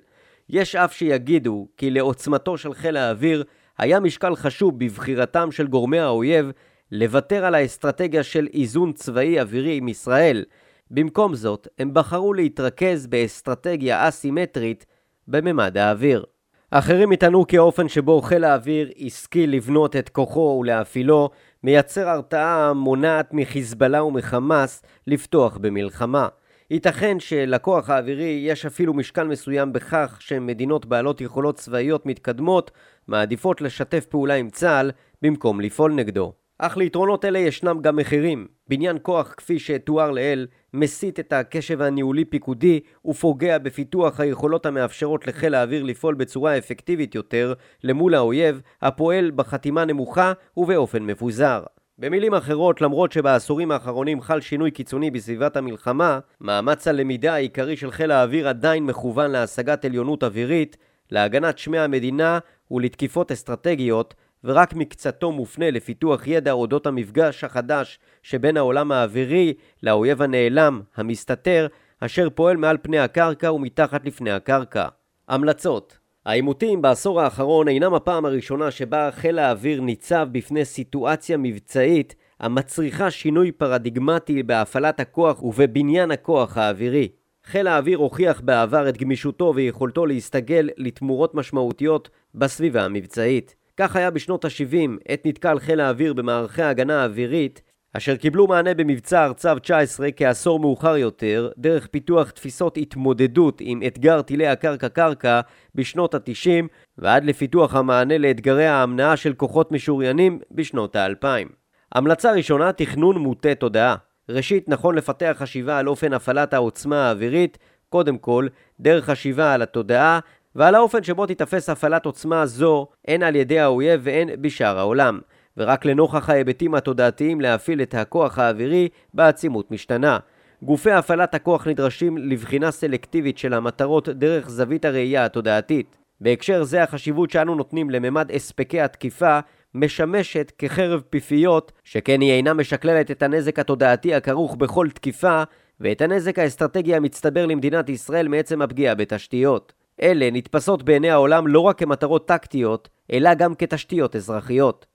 יש 0.48 0.76
אף 0.76 0.94
שיגידו 0.94 1.68
כי 1.76 1.90
לעוצמתו 1.90 2.58
של 2.58 2.74
חיל 2.74 2.96
האוויר 2.96 3.44
היה 3.78 4.00
משקל 4.00 4.36
חשוב 4.36 4.78
בבחירתם 4.78 5.52
של 5.52 5.66
גורמי 5.66 5.98
האויב 5.98 6.50
לוותר 6.96 7.44
על 7.44 7.54
האסטרטגיה 7.54 8.22
של 8.22 8.48
איזון 8.54 8.92
צבאי 8.92 9.40
אווירי 9.40 9.76
עם 9.76 9.88
ישראל. 9.88 10.44
במקום 10.90 11.34
זאת, 11.34 11.68
הם 11.78 11.94
בחרו 11.94 12.34
להתרכז 12.34 13.06
באסטרטגיה 13.06 14.08
אסימטרית 14.08 14.86
בממד 15.28 15.76
האוויר. 15.76 16.24
אחרים 16.70 17.12
יטענו 17.12 17.46
כי 17.46 17.58
האופן 17.58 17.88
שבו 17.88 18.22
חיל 18.22 18.44
האוויר 18.44 18.90
השכיל 19.06 19.50
לבנות 19.50 19.96
את 19.96 20.08
כוחו 20.08 20.58
ולהפעילו 20.60 21.30
מייצר 21.62 22.08
הרתעה 22.08 22.72
מונעת 22.72 23.34
מחיזבאללה 23.34 24.04
ומחמאס 24.04 24.82
לפתוח 25.06 25.56
במלחמה. 25.56 26.28
ייתכן 26.70 27.20
שלכוח 27.20 27.90
האווירי 27.90 28.42
יש 28.46 28.66
אפילו 28.66 28.94
משקל 28.94 29.24
מסוים 29.24 29.72
בכך 29.72 30.16
שמדינות 30.20 30.86
בעלות 30.86 31.20
יכולות 31.20 31.56
צבאיות 31.56 32.06
מתקדמות 32.06 32.70
מעדיפות 33.08 33.60
לשתף 33.60 34.06
פעולה 34.06 34.34
עם 34.34 34.50
צה"ל 34.50 34.90
במקום 35.22 35.60
לפעול 35.60 35.92
נגדו. 35.92 36.43
אך 36.58 36.76
ליתרונות 36.76 37.24
אלה 37.24 37.38
ישנם 37.38 37.78
גם 37.82 37.96
מחירים. 37.96 38.46
בניין 38.68 38.98
כוח 39.02 39.34
כפי 39.36 39.58
שתואר 39.58 40.10
לעיל 40.10 40.46
מסיט 40.74 41.20
את 41.20 41.32
הקשב 41.32 41.82
הניהולי-פיקודי 41.82 42.80
ופוגע 43.04 43.58
בפיתוח 43.58 44.20
היכולות 44.20 44.66
המאפשרות 44.66 45.26
לחיל 45.26 45.54
האוויר 45.54 45.82
לפעול 45.82 46.14
בצורה 46.14 46.58
אפקטיבית 46.58 47.14
יותר 47.14 47.54
למול 47.84 48.14
האויב 48.14 48.60
הפועל 48.82 49.30
בחתימה 49.30 49.84
נמוכה 49.84 50.32
ובאופן 50.56 51.02
מפוזר. 51.02 51.62
במילים 51.98 52.34
אחרות, 52.34 52.80
למרות 52.80 53.12
שבעשורים 53.12 53.70
האחרונים 53.70 54.20
חל 54.20 54.40
שינוי 54.40 54.70
קיצוני 54.70 55.10
בסביבת 55.10 55.56
המלחמה, 55.56 56.18
מאמץ 56.40 56.88
הלמידה 56.88 57.34
העיקרי 57.34 57.76
של 57.76 57.90
חיל 57.90 58.10
האוויר 58.10 58.48
עדיין 58.48 58.84
מכוון 58.84 59.30
להשגת 59.30 59.84
עליונות 59.84 60.24
אווירית, 60.24 60.76
להגנת 61.10 61.58
שמי 61.58 61.78
המדינה 61.78 62.38
ולתקיפות 62.70 63.32
אסטרטגיות, 63.32 64.14
ורק 64.44 64.74
מקצתו 64.74 65.32
מופנה 65.32 65.70
לפיתוח 65.70 66.26
ידע 66.26 66.52
אודות 66.52 66.86
המפגש 66.86 67.44
החדש 67.44 67.98
שבין 68.22 68.56
העולם 68.56 68.92
האווירי 68.92 69.54
לאויב 69.82 70.22
הנעלם, 70.22 70.80
המסתתר, 70.96 71.66
אשר 72.00 72.30
פועל 72.30 72.56
מעל 72.56 72.76
פני 72.82 72.98
הקרקע 72.98 73.52
ומתחת 73.52 74.04
לפני 74.04 74.30
הקרקע. 74.30 74.88
המלצות 75.28 75.98
העימותים 76.26 76.82
בעשור 76.82 77.20
האחרון 77.20 77.68
אינם 77.68 77.94
הפעם 77.94 78.24
הראשונה 78.24 78.70
שבה 78.70 79.10
חיל 79.12 79.38
האוויר 79.38 79.80
ניצב 79.80 80.28
בפני 80.32 80.64
סיטואציה 80.64 81.36
מבצעית 81.36 82.14
המצריכה 82.40 83.10
שינוי 83.10 83.52
פרדיגמטי 83.52 84.42
בהפעלת 84.42 85.00
הכוח 85.00 85.42
ובבניין 85.42 86.10
הכוח 86.10 86.58
האווירי. 86.58 87.08
חיל 87.44 87.66
האוויר 87.66 87.98
הוכיח 87.98 88.40
בעבר 88.40 88.88
את 88.88 88.96
גמישותו 88.96 89.52
ויכולתו 89.54 90.06
להסתגל 90.06 90.68
לתמורות 90.76 91.34
משמעותיות 91.34 92.10
בסביבה 92.34 92.84
המבצעית. 92.84 93.54
כך 93.76 93.96
היה 93.96 94.10
בשנות 94.10 94.44
ה-70, 94.44 94.90
עת 95.08 95.26
נתקל 95.26 95.58
חיל 95.58 95.80
האוויר 95.80 96.12
במערכי 96.12 96.62
ההגנה 96.62 97.02
האווירית, 97.02 97.62
אשר 97.96 98.16
קיבלו 98.16 98.46
מענה 98.46 98.74
במבצע 98.74 99.24
ארצב 99.24 99.58
19 99.58 100.08
כעשור 100.16 100.60
מאוחר 100.60 100.96
יותר, 100.96 101.50
דרך 101.58 101.86
פיתוח 101.86 102.30
תפיסות 102.30 102.76
התמודדות 102.76 103.58
עם 103.60 103.82
אתגר 103.86 104.22
טילי 104.22 104.46
הקרקע-קרקע 104.46 105.40
בשנות 105.74 106.14
ה-90, 106.14 106.66
ועד 106.98 107.24
לפיתוח 107.24 107.74
המענה 107.74 108.18
לאתגרי 108.18 108.66
ההמנעה 108.66 109.16
של 109.16 109.34
כוחות 109.34 109.72
משוריינים 109.72 110.38
בשנות 110.50 110.96
ה-2000. 110.96 111.48
המלצה 111.92 112.32
ראשונה, 112.32 112.72
תכנון 112.72 113.18
מוטה 113.18 113.54
תודעה. 113.54 113.96
ראשית, 114.28 114.68
נכון 114.68 114.94
לפתח 114.94 115.36
חשיבה 115.38 115.78
על 115.78 115.88
אופן 115.88 116.12
הפעלת 116.12 116.54
העוצמה 116.54 117.08
האווירית, 117.08 117.58
קודם 117.88 118.18
כל, 118.18 118.46
דרך 118.80 119.04
חשיבה 119.04 119.54
על 119.54 119.62
התודעה 119.62 120.20
ועל 120.56 120.74
האופן 120.74 121.02
שבו 121.02 121.26
תיתפס 121.26 121.68
הפעלת 121.68 122.06
עוצמה 122.06 122.46
זו 122.46 122.86
הן 123.08 123.22
על 123.22 123.36
ידי 123.36 123.60
האויב 123.60 124.00
והן 124.04 124.28
בשאר 124.40 124.78
העולם, 124.78 125.20
ורק 125.56 125.84
לנוכח 125.84 126.30
ההיבטים 126.30 126.74
התודעתיים 126.74 127.40
להפעיל 127.40 127.82
את 127.82 127.94
הכוח 127.94 128.38
האווירי 128.38 128.88
בעצימות 129.14 129.70
משתנה. 129.70 130.18
גופי 130.62 130.90
הפעלת 130.90 131.34
הכוח 131.34 131.66
נדרשים 131.66 132.18
לבחינה 132.18 132.70
סלקטיבית 132.70 133.38
של 133.38 133.54
המטרות 133.54 134.08
דרך 134.08 134.48
זווית 134.48 134.84
הראייה 134.84 135.24
התודעתית. 135.24 135.96
בהקשר 136.20 136.62
זה 136.62 136.82
החשיבות 136.82 137.30
שאנו 137.30 137.54
נותנים 137.54 137.90
לממד 137.90 138.30
הספקי 138.34 138.80
התקיפה 138.80 139.38
משמשת 139.74 140.52
כחרב 140.58 141.02
פיפיות, 141.10 141.72
שכן 141.84 142.20
היא 142.20 142.32
אינה 142.32 142.54
משקללת 142.54 143.10
את 143.10 143.22
הנזק 143.22 143.58
התודעתי 143.58 144.14
הכרוך 144.14 144.56
בכל 144.56 144.88
תקיפה 144.94 145.42
ואת 145.80 146.02
הנזק 146.02 146.38
האסטרטגי 146.38 146.94
המצטבר 146.94 147.46
למדינת 147.46 147.88
ישראל 147.88 148.28
מעצם 148.28 148.62
הפגיעה 148.62 148.94
בתשתיות. 148.94 149.83
אלה 150.02 150.28
נתפסות 150.32 150.82
בעיני 150.82 151.10
העולם 151.10 151.46
לא 151.46 151.60
רק 151.60 151.78
כמטרות 151.78 152.28
טקטיות, 152.28 152.88
אלא 153.12 153.34
גם 153.34 153.54
כתשתיות 153.54 154.16
אזרחיות. 154.16 154.86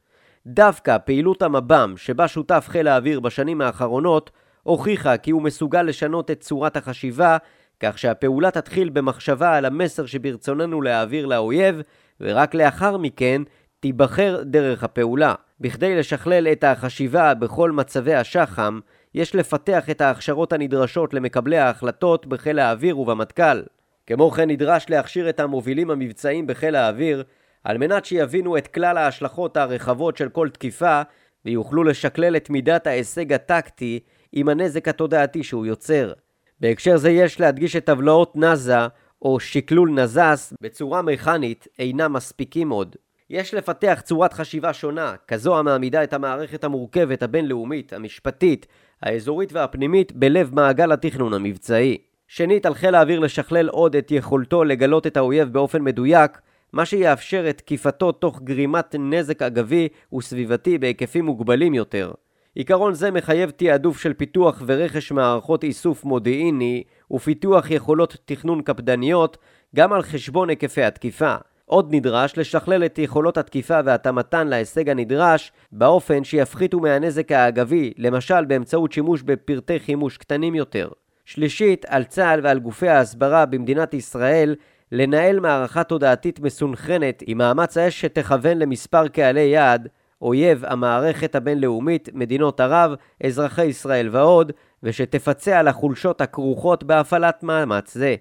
דווקא 0.48 0.98
פעילות 0.98 1.42
המב"ם, 1.42 1.94
שבה 1.98 2.28
שותף 2.28 2.66
חיל 2.70 2.88
האוויר 2.88 3.20
בשנים 3.20 3.62
האחרונות, 3.62 4.32
הוכיחה 4.64 5.18
כי 5.18 5.32
הוא 5.32 5.42
מסוגל 5.42 5.84
לשנות 5.84 6.32
את 6.32 6.40
צורת 6.40 6.78
החשיבה, 6.78 7.38
כך 7.80 7.98
שהפעולה 7.98 8.52
תתחיל 8.52 8.90
במחשבה 8.90 9.58
על 9.58 9.66
המסר 9.66 10.06
שברצוננו 10.06 10.82
להעביר 10.82 11.26
לאויב, 11.26 11.82
ורק 12.22 12.54
לאחר 12.54 12.98
מכן 12.98 13.42
תיבחר 13.80 14.44
דרך 14.46 14.84
הפעולה. 14.84 15.34
בכדי 15.60 15.96
לשכלל 15.96 16.48
את 16.48 16.64
החשיבה 16.64 17.34
בכל 17.34 17.72
מצבי 17.72 18.16
השח"ם, 18.16 18.80
יש 19.16 19.36
לפתח 19.36 19.90
את 19.90 20.02
ההכשרות 20.02 20.54
הנדרשות 20.54 21.14
למקבלי 21.14 21.58
ההחלטות 21.58 22.26
בחיל 22.26 22.60
האוויר 22.60 23.00
ובמטכ"ל. 23.00 23.62
כמו 24.10 24.32
כן 24.32 24.50
נדרש 24.50 24.86
להכשיר 24.90 25.30
את 25.30 25.40
המובילים 25.40 25.92
המבצעיים 25.92 26.48
בחיל 26.48 26.76
האוויר 26.76 27.24
על 27.64 27.78
מנת 27.78 28.06
שיבינו 28.06 28.58
את 28.58 28.68
כלל 28.68 28.98
ההשלכות 28.98 29.58
הרחבות 29.58 30.18
של 30.18 30.30
כל 30.30 30.50
תקיפה 30.50 31.02
ויוכלו 31.46 31.84
לשקלל 31.84 32.36
את 32.36 32.50
מידת 32.50 32.88
ההישג 32.88 33.34
הטקטי 33.34 34.00
עם 34.34 34.50
הנזק 34.50 34.88
התודעתי 34.88 35.44
שהוא 35.44 35.66
יוצר. 35.66 36.14
בהקשר 36.60 36.98
זה 36.98 37.10
יש 37.10 37.40
להדגיש 37.40 37.76
את 37.76 37.86
טבלאות 37.86 38.36
נאזה 38.36 38.88
או 39.22 39.40
שקלול 39.40 39.90
נזס 39.90 40.54
בצורה 40.62 41.02
מכנית 41.02 41.68
אינם 41.80 42.14
מספיקים 42.14 42.70
עוד. 42.70 42.96
יש 43.30 43.54
לפתח 43.54 44.02
צורת 44.04 44.34
חשיבה 44.34 44.74
שונה, 44.74 45.16
כזו 45.28 45.60
המעמידה 45.60 46.04
את 46.04 46.14
המערכת 46.14 46.64
המורכבת 46.64 47.24
הבינלאומית, 47.24 47.94
המשפטית, 47.94 48.68
האזורית 49.02 49.54
והפנימית 49.54 50.12
בלב 50.12 50.56
מעגל 50.56 50.92
התכנון 50.92 51.34
המבצעי. 51.34 52.09
שנית, 52.32 52.66
על 52.66 52.74
חיל 52.74 52.96
האוויר 52.96 53.20
לשכלל 53.20 53.70
עוד 53.70 53.96
את 53.96 54.12
יכולתו 54.12 54.64
לגלות 54.64 55.08
את 55.08 55.18
האויב 55.18 55.54
באופן 55.54 55.82
מדויק, 55.82 56.42
מה 56.74 56.86
שיאפשר 56.86 57.50
את 57.50 57.58
תקיפתו 57.58 58.12
תוך 58.12 58.42
גרימת 58.42 58.96
נזק 59.00 59.42
אגבי 59.42 59.88
וסביבתי 60.14 60.78
בהיקפים 60.78 61.26
מוגבלים 61.26 61.74
יותר. 61.74 62.12
עיקרון 62.56 62.94
זה 62.94 63.12
מחייב 63.12 63.50
תעדוף 63.50 64.02
של 64.02 64.14
פיתוח 64.14 64.62
ורכש 64.66 65.12
מערכות 65.12 65.64
איסוף 65.64 66.04
מודיעיני 66.04 66.84
ופיתוח 67.12 67.72
יכולות 67.72 68.18
תכנון 68.26 68.62
קפדניות 68.62 69.38
גם 69.76 69.94
על 69.94 70.02
חשבון 70.02 70.50
היקפי 70.50 70.84
התקיפה. 70.84 71.36
עוד 71.66 71.96
נדרש 71.96 72.38
לשכלל 72.38 72.86
את 72.86 73.00
יכולות 73.00 73.38
התקיפה 73.38 73.80
והתאמתן 73.86 74.48
להישג 74.48 74.90
הנדרש 74.90 75.52
באופן 75.72 76.24
שיפחיתו 76.24 76.80
מהנזק 76.80 77.32
האגבי, 77.32 77.94
למשל 77.98 78.46
באמצעות 78.46 78.92
שימוש 78.92 79.22
בפרטי 79.22 79.80
חימוש 79.80 80.18
קטנים 80.18 80.56
יותר. 80.56 80.90
שלישית, 81.30 81.86
על 81.88 82.04
צה"ל 82.04 82.40
ועל 82.44 82.60
גופי 82.60 82.88
ההסברה 82.88 83.46
במדינת 83.46 83.94
ישראל 83.94 84.56
לנהל 84.92 85.40
מערכה 85.40 85.84
תודעתית 85.84 86.40
מסונכרנת 86.40 87.24
עם 87.28 87.38
מאמץ 87.38 87.78
האש 87.78 88.02
שתכוון 88.02 88.58
למספר 88.58 89.08
קהלי 89.08 89.42
יעד, 89.42 89.88
אויב 90.22 90.66
המערכת 90.66 91.36
הבינלאומית, 91.36 92.10
מדינות 92.14 92.60
ערב, 92.60 92.92
אזרחי 93.24 93.66
ישראל 93.66 94.10
ועוד, 94.12 94.52
ושתפצה 94.84 95.60
על 95.60 95.68
החולשות 95.68 96.22
הכרוכות 96.22 96.84
בהפעלת 96.84 97.44
מאמץ 97.44 97.94
זה. 97.94 98.16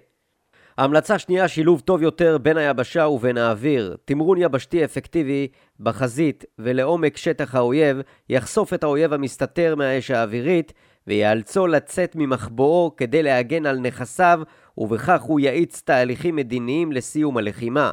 המלצה 0.77 1.19
שנייה, 1.19 1.47
שילוב 1.47 1.79
טוב 1.79 2.01
יותר 2.01 2.37
בין 2.37 2.57
היבשה 2.57 3.07
ובין 3.07 3.37
האוויר. 3.37 3.97
תמרון 4.05 4.37
יבשתי 4.41 4.85
אפקטיבי 4.85 5.47
בחזית 5.79 6.45
ולעומק 6.59 7.17
שטח 7.17 7.55
האויב 7.55 7.97
יחשוף 8.29 8.73
את 8.73 8.83
האויב 8.83 9.13
המסתתר 9.13 9.75
מהאש 9.75 10.11
האווירית 10.11 10.73
ויאלצו 11.07 11.67
לצאת 11.67 12.15
ממחבואו 12.15 12.95
כדי 12.97 13.23
להגן 13.23 13.65
על 13.65 13.79
נכסיו, 13.79 14.39
ובכך 14.77 15.21
הוא 15.21 15.39
יאיץ 15.39 15.81
תהליכים 15.85 16.35
מדיניים 16.35 16.91
לסיום 16.91 17.37
הלחימה. 17.37 17.91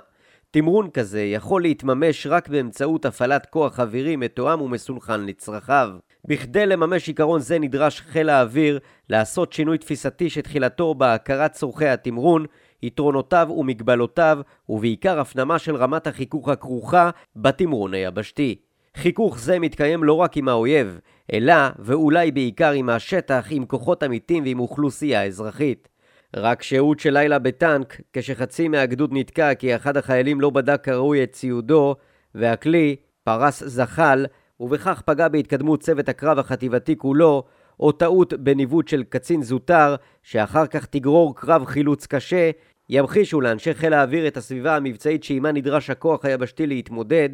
תמרון 0.50 0.90
כזה 0.90 1.22
יכול 1.22 1.62
להתממש 1.62 2.26
רק 2.26 2.48
באמצעות 2.48 3.04
הפעלת 3.04 3.46
כוח 3.46 3.80
אווירי 3.80 4.16
מתואם 4.16 4.60
ומסונכן 4.60 5.20
לצרכיו. 5.20 5.90
בכדי 6.28 6.66
לממש 6.66 7.08
עיקרון 7.08 7.40
זה 7.40 7.58
נדרש 7.58 8.00
חיל 8.00 8.28
האוויר 8.28 8.78
לעשות 9.10 9.52
שינוי 9.52 9.78
תפיסתי 9.78 10.30
שתחילתו 10.30 10.94
בהכרת 10.94 11.52
צורכי 11.52 11.88
התמרון, 11.88 12.46
יתרונותיו 12.82 13.48
ומגבלותיו, 13.56 14.38
ובעיקר 14.68 15.20
הפנמה 15.20 15.58
של 15.58 15.76
רמת 15.76 16.06
החיכוך 16.06 16.48
הכרוכה 16.48 17.10
בתמרון 17.36 17.94
היבשתי. 17.94 18.56
חיכוך 18.96 19.38
זה 19.38 19.58
מתקיים 19.58 20.04
לא 20.04 20.12
רק 20.12 20.36
עם 20.36 20.48
האויב, 20.48 21.00
אלא 21.32 21.54
ואולי 21.78 22.30
בעיקר 22.30 22.72
עם 22.72 22.88
השטח, 22.88 23.46
עם 23.50 23.66
כוחות 23.66 24.02
אמיתים 24.02 24.44
ועם 24.44 24.60
אוכלוסייה 24.60 25.24
אזרחית. 25.24 25.88
רק 26.36 26.62
שהות 26.62 27.00
של 27.00 27.10
לילה 27.10 27.38
בטנק, 27.38 28.00
כשחצי 28.12 28.68
מהגדוד 28.68 29.10
נתקע 29.12 29.54
כי 29.54 29.76
אחד 29.76 29.96
החיילים 29.96 30.40
לא 30.40 30.50
בדק 30.50 30.84
כראוי 30.84 31.22
את 31.22 31.32
ציודו, 31.32 31.96
והכלי 32.34 32.96
פרס 33.24 33.62
זחל, 33.64 34.26
ובכך 34.60 35.02
פגע 35.04 35.28
בהתקדמות 35.28 35.80
צוות 35.80 36.08
הקרב 36.08 36.38
החטיבתי 36.38 36.96
כולו, 36.96 37.44
או 37.80 37.92
טעות 37.92 38.32
בניווט 38.32 38.88
של 38.88 39.02
קצין 39.08 39.42
זוטר, 39.42 39.94
שאחר 40.22 40.66
כך 40.66 40.86
תגרור 40.86 41.36
קרב 41.36 41.64
חילוץ 41.64 42.06
קשה, 42.06 42.50
ימחישו 42.88 43.40
לאנשי 43.40 43.74
חיל 43.74 43.92
האוויר 43.92 44.26
את 44.26 44.36
הסביבה 44.36 44.76
המבצעית 44.76 45.24
שעימה 45.24 45.52
נדרש 45.52 45.90
הכוח 45.90 46.24
היבשתי 46.24 46.66
להתמודד, 46.66 47.28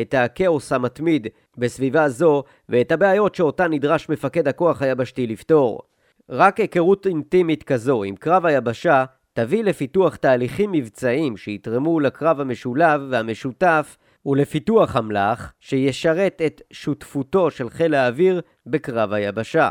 את 0.00 0.14
הכאוס 0.14 0.72
המתמיד 0.72 1.26
בסביבה 1.58 2.08
זו 2.08 2.42
ואת 2.68 2.92
הבעיות 2.92 3.34
שאותה 3.34 3.68
נדרש 3.68 4.08
מפקד 4.08 4.48
הכוח 4.48 4.82
היבשתי 4.82 5.26
לפתור. 5.26 5.82
רק 6.30 6.60
היכרות 6.60 7.06
אינטימית 7.06 7.62
כזו 7.62 8.02
עם 8.04 8.16
קרב 8.16 8.46
היבשה 8.46 9.04
תביא 9.32 9.64
לפיתוח 9.64 10.16
תהליכים 10.16 10.72
מבצעיים 10.72 11.36
שיתרמו 11.36 12.00
לקרב 12.00 12.40
המשולב 12.40 13.00
והמשותף 13.10 13.96
ולפיתוח 14.26 14.96
אמל"ח 14.96 15.52
שישרת 15.60 16.42
את 16.46 16.62
שותפותו 16.72 17.50
של 17.50 17.70
חיל 17.70 17.94
האוויר 17.94 18.40
בקרב 18.66 19.12
היבשה. 19.12 19.68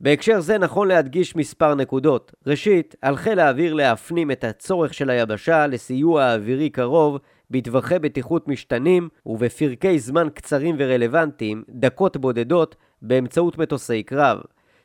בהקשר 0.00 0.40
זה 0.40 0.58
נכון 0.58 0.88
להדגיש 0.88 1.36
מספר 1.36 1.74
נקודות. 1.74 2.32
ראשית, 2.46 2.94
על 3.02 3.16
חיל 3.16 3.40
האוויר 3.40 3.74
להפנים 3.74 4.30
את 4.30 4.44
הצורך 4.44 4.94
של 4.94 5.10
היבשה 5.10 5.66
לסיוע 5.66 6.34
אווירי 6.34 6.70
קרוב 6.70 7.18
בטווחי 7.50 7.98
בטיחות 7.98 8.48
משתנים 8.48 9.08
ובפרקי 9.26 9.98
זמן 9.98 10.28
קצרים 10.34 10.76
ורלוונטיים, 10.78 11.62
דקות 11.68 12.16
בודדות, 12.16 12.76
באמצעות 13.02 13.58
מטוסי 13.58 14.02
קרב. 14.02 14.38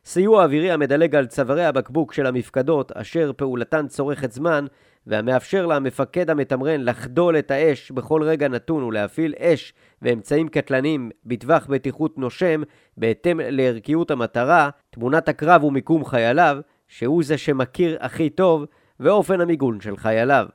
סיוע 0.06 0.44
אווירי 0.44 0.72
המדלג 0.72 1.16
על 1.16 1.26
צווארי 1.26 1.66
הבקבוק 1.66 2.14
של 2.14 2.26
המפקדות, 2.26 2.92
אשר 2.92 3.32
פעולתן 3.38 3.88
צורכת 3.88 4.32
זמן, 4.32 4.66
והמאפשר 5.08 5.66
למפקד 5.66 6.30
המתמרן 6.30 6.82
לחדול 6.82 7.40
את 7.40 7.52
האש 7.52 7.92
בכל 7.92 8.24
רגע 8.24 8.48
נתון 8.48 8.84
ולהפעיל 8.84 9.34
אש 9.40 9.74
ואמצעים 10.02 10.48
קטלניים 10.48 11.10
בטווח 11.26 11.68
בטיחות 11.70 12.18
נושם 12.18 12.62
בהתאם 12.98 13.40
לערכיות 13.44 14.12
המטרה, 14.12 14.70
תמונת 14.90 15.30
הקרב 15.30 15.64
ומיקום 15.64 16.06
חייליו, 16.06 16.58
שהוא 16.88 17.24
זה 17.24 17.38
שמכיר 17.38 17.98
הכי 18.00 18.30
טוב, 18.30 18.66
ואופן 19.00 19.42
המיגון 19.42 19.82
של 19.82 19.98
חייליו. 19.98 20.46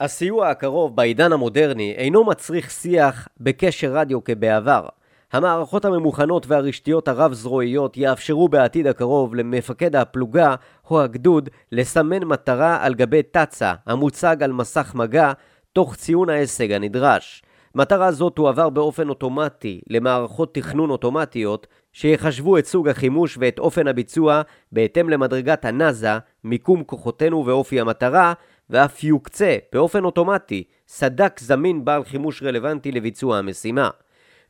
הסיוע 0.00 0.48
הקרוב 0.48 0.96
בעידן 0.96 1.32
המודרני 1.32 1.94
אינו 1.96 2.24
מצריך 2.24 2.70
שיח 2.70 3.28
בקשר 3.40 3.92
רדיו 3.92 4.24
כבעבר. 4.24 4.86
המערכות 5.32 5.84
הממוכנות 5.84 6.46
והרשתיות 6.46 7.08
הרב-זרועיות 7.08 7.96
יאפשרו 7.96 8.48
בעתיד 8.48 8.86
הקרוב 8.86 9.34
למפקד 9.34 9.96
הפלוגה 9.96 10.54
או 10.90 11.02
הגדוד 11.02 11.48
לסמן 11.72 12.24
מטרה 12.24 12.84
על 12.84 12.94
גבי 12.94 13.22
תצה 13.22 13.74
המוצג 13.86 14.42
על 14.42 14.52
מסך 14.52 14.94
מגע 14.94 15.32
תוך 15.72 15.96
ציון 15.96 16.30
ההישג 16.30 16.72
הנדרש. 16.72 17.42
מטרה 17.74 18.12
זו 18.12 18.30
תועבר 18.30 18.68
באופן 18.68 19.08
אוטומטי 19.08 19.80
למערכות 19.90 20.54
תכנון 20.54 20.90
אוטומטיות 20.90 21.66
שיחשבו 21.92 22.58
את 22.58 22.66
סוג 22.66 22.88
החימוש 22.88 23.38
ואת 23.40 23.58
אופן 23.58 23.88
הביצוע 23.88 24.42
בהתאם 24.72 25.10
למדרגת 25.10 25.64
הנאזה, 25.64 26.18
מיקום 26.44 26.84
כוחותינו 26.84 27.46
ואופי 27.46 27.80
המטרה, 27.80 28.32
ואף 28.70 29.04
יוקצה 29.04 29.56
באופן 29.72 30.04
אוטומטי 30.04 30.64
סדק 30.88 31.40
זמין 31.40 31.84
בעל 31.84 32.04
חימוש 32.04 32.42
רלוונטי 32.42 32.92
לביצוע 32.92 33.38
המשימה. 33.38 33.90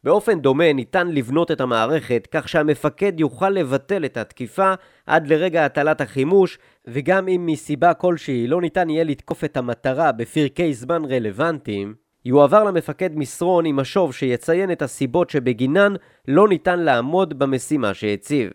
באופן 0.04 0.40
דומה 0.40 0.72
ניתן 0.72 1.08
לבנות 1.08 1.50
את 1.50 1.60
המערכת 1.60 2.28
כך 2.30 2.48
שהמפקד 2.48 3.20
יוכל 3.20 3.50
לבטל 3.50 4.04
את 4.04 4.16
התקיפה 4.16 4.74
עד 5.06 5.26
לרגע 5.26 5.64
הטלת 5.64 6.00
החימוש 6.00 6.58
וגם 6.86 7.28
אם 7.28 7.46
מסיבה 7.46 7.94
כלשהי 7.94 8.46
לא 8.46 8.60
ניתן 8.60 8.90
יהיה 8.90 9.04
לתקוף 9.04 9.44
את 9.44 9.56
המטרה 9.56 10.12
בפרקי 10.12 10.74
זמן 10.74 11.04
רלוונטיים, 11.04 11.94
יועבר 12.24 12.64
למפקד 12.64 13.16
מסרון 13.16 13.66
עם 13.66 13.76
משוב 13.76 14.14
שיציין 14.14 14.72
את 14.72 14.82
הסיבות 14.82 15.30
שבגינן 15.30 15.94
לא 16.28 16.48
ניתן 16.48 16.78
לעמוד 16.78 17.38
במשימה 17.38 17.94
שהציב. 17.94 18.50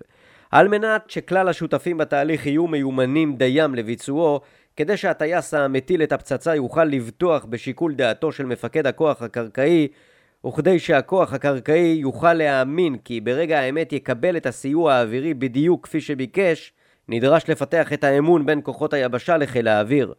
על 0.52 0.68
מנת 0.68 1.10
שכלל 1.10 1.48
השותפים 1.48 1.98
בתהליך 1.98 2.46
יהיו 2.46 2.68
מיומנים 2.68 3.36
דיים 3.36 3.76
לביצועו, 3.76 4.42
כדי 4.78 4.98
שהטייס 4.98 5.54
המטיל 5.54 6.04
את 6.04 6.12
הפצצה 6.12 6.56
יוכל 6.56 6.84
לבטוח 6.84 7.46
בשיקול 7.46 7.94
דעתו 7.96 8.32
של 8.32 8.46
מפקד 8.46 8.88
הכוח 8.88 9.22
הקרקעי, 9.22 9.88
וכדי 10.48 10.80
שהכוח 10.80 11.34
הקרקעי 11.34 11.98
יוכל 12.00 12.34
להאמין 12.34 12.98
כי 12.98 13.22
ברגע 13.22 13.60
האמת 13.60 13.94
יקבל 13.94 14.38
את 14.38 14.46
הסיוע 14.46 14.94
האווירי 14.94 15.34
בדיוק 15.34 15.84
כפי 15.84 16.02
שביקש, 16.02 16.74
נדרש 17.10 17.50
לפתח 17.50 17.94
את 17.94 18.04
האמון 18.04 18.46
בין 18.46 18.60
כוחות 18.64 18.94
היבשה 18.94 19.38
לחיל 19.38 19.68
האוויר. 19.68 20.14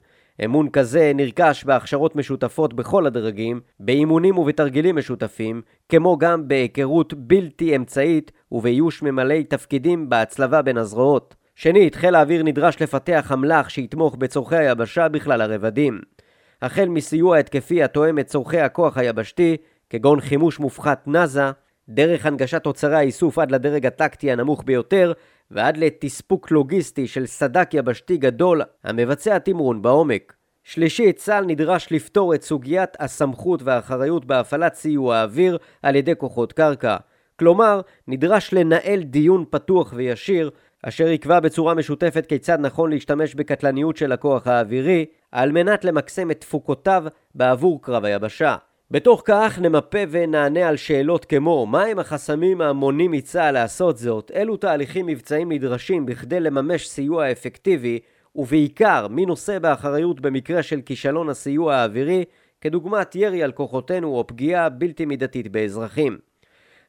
אמון 0.45 0.71
כזה 0.71 1.13
נרכש 1.15 1.65
בהכשרות 1.65 2.17
משותפות 2.17 2.75
בכל 2.75 3.07
הדרגים, 3.07 3.61
באימונים 3.81 4.39
ובתרגילים 4.39 4.97
משותפים, 4.97 5.63
כמו 5.89 6.19
גם 6.19 6.49
בהיכרות 6.49 7.15
בלתי 7.15 7.77
אמצעית 7.77 8.33
ובאיוש 8.53 9.03
ממלאי 9.03 9.45
תפקידים 9.45 10.09
בהצלבה 10.09 10.63
בין 10.63 10.77
הזרועות. 10.77 11.35
שנית, 11.59 11.95
חיל 11.95 12.15
האוויר 12.15 12.43
נדרש 12.43 12.83
לפתח 12.83 13.33
אמל"ח 13.33 13.69
שיתמוך 13.69 14.17
בצורכי 14.17 14.57
היבשה 14.57 15.09
בכלל 15.09 15.41
הרבדים. 15.41 16.01
החל 16.63 16.89
מסיוע 16.89 17.39
התקפי 17.39 17.83
התואם 17.83 18.19
את 18.19 18.27
צורכי 18.27 18.61
הכוח 18.61 18.99
היבשתי, 18.99 19.57
כגון 19.91 20.21
חימוש 20.21 20.61
מופחת 20.61 21.09
נאזה, 21.09 21.51
דרך 21.89 22.27
הנגשת 22.27 22.63
תוצרי 22.63 22.97
האיסוף 22.97 23.39
עד 23.39 23.51
לדרג 23.51 23.87
הטקטי 23.87 24.33
הנמוך 24.33 24.63
ביותר, 24.67 25.13
ועד 25.51 25.77
לתספוק 25.77 26.51
לוגיסטי 26.51 27.07
של 27.07 27.27
סדק 27.27 27.71
יבשתי 27.75 28.17
גדול 28.17 28.63
המבצע 28.85 29.39
תמרון 29.39 29.83
בעומק. 29.83 30.33
שלישית, 30.65 31.17
צה"ל 31.17 31.45
נדרש 31.45 31.93
לפתור 31.93 32.35
את 32.35 32.43
סוגיית 32.43 32.97
הסמכות 33.01 33.63
והאחריות 33.63 34.25
בהפעלת 34.25 34.75
סיוע 34.75 35.17
האוויר 35.17 35.59
על 35.83 35.97
ידי 35.97 36.13
כוחות 36.19 36.53
קרקע. 36.53 36.97
כלומר, 37.39 37.81
נדרש 38.09 38.53
לנהל 38.53 39.03
דיון 39.03 39.45
פתוח 39.51 39.93
וישיר, 39.97 40.51
אשר 40.89 41.09
יקבע 41.09 41.41
בצורה 41.41 41.75
משותפת 41.75 42.27
כיצד 42.27 42.59
נכון 42.61 42.91
להשתמש 42.91 43.35
בקטלניות 43.35 43.97
של 43.97 44.13
הכוח 44.13 44.47
האווירי, 44.47 45.05
על 45.33 45.53
מנת 45.53 45.85
למקסם 45.85 46.31
את 46.31 46.41
תפוקותיו 46.41 47.05
בעבור 47.35 47.83
קרב 47.83 48.05
היבשה. 48.05 48.57
בתוך 48.91 49.23
כך 49.25 49.59
נמפה 49.59 49.99
ונענה 50.11 50.69
על 50.69 50.77
שאלות 50.77 51.25
כמו 51.25 51.67
מהם 51.67 51.99
החסמים 51.99 52.61
המונים 52.61 53.11
מצה"ל 53.11 53.51
לעשות 53.51 53.99
זאת, 53.99 54.31
אילו 54.35 54.57
תהליכים 54.57 55.07
מבצעיים 55.07 55.53
נדרשים 55.53 56.07
בכדי 56.07 56.41
לממש 56.41 56.89
סיוע 56.89 57.33
אפקטיבי, 57.33 57.99
ובעיקר 58.35 59.09
מי 59.09 59.27
נושא 59.27 59.59
באחריות 59.59 60.21
במקרה 60.21 60.63
של 60.63 60.81
כישלון 60.81 61.29
הסיוע 61.29 61.75
האווירי, 61.75 62.25
כדוגמת 62.61 63.15
ירי 63.15 63.43
על 63.43 63.53
כוחותינו 63.53 64.09
או 64.09 64.27
פגיעה 64.27 64.69
בלתי 64.69 65.07
מידתית 65.07 65.49
באזרחים. 65.49 66.19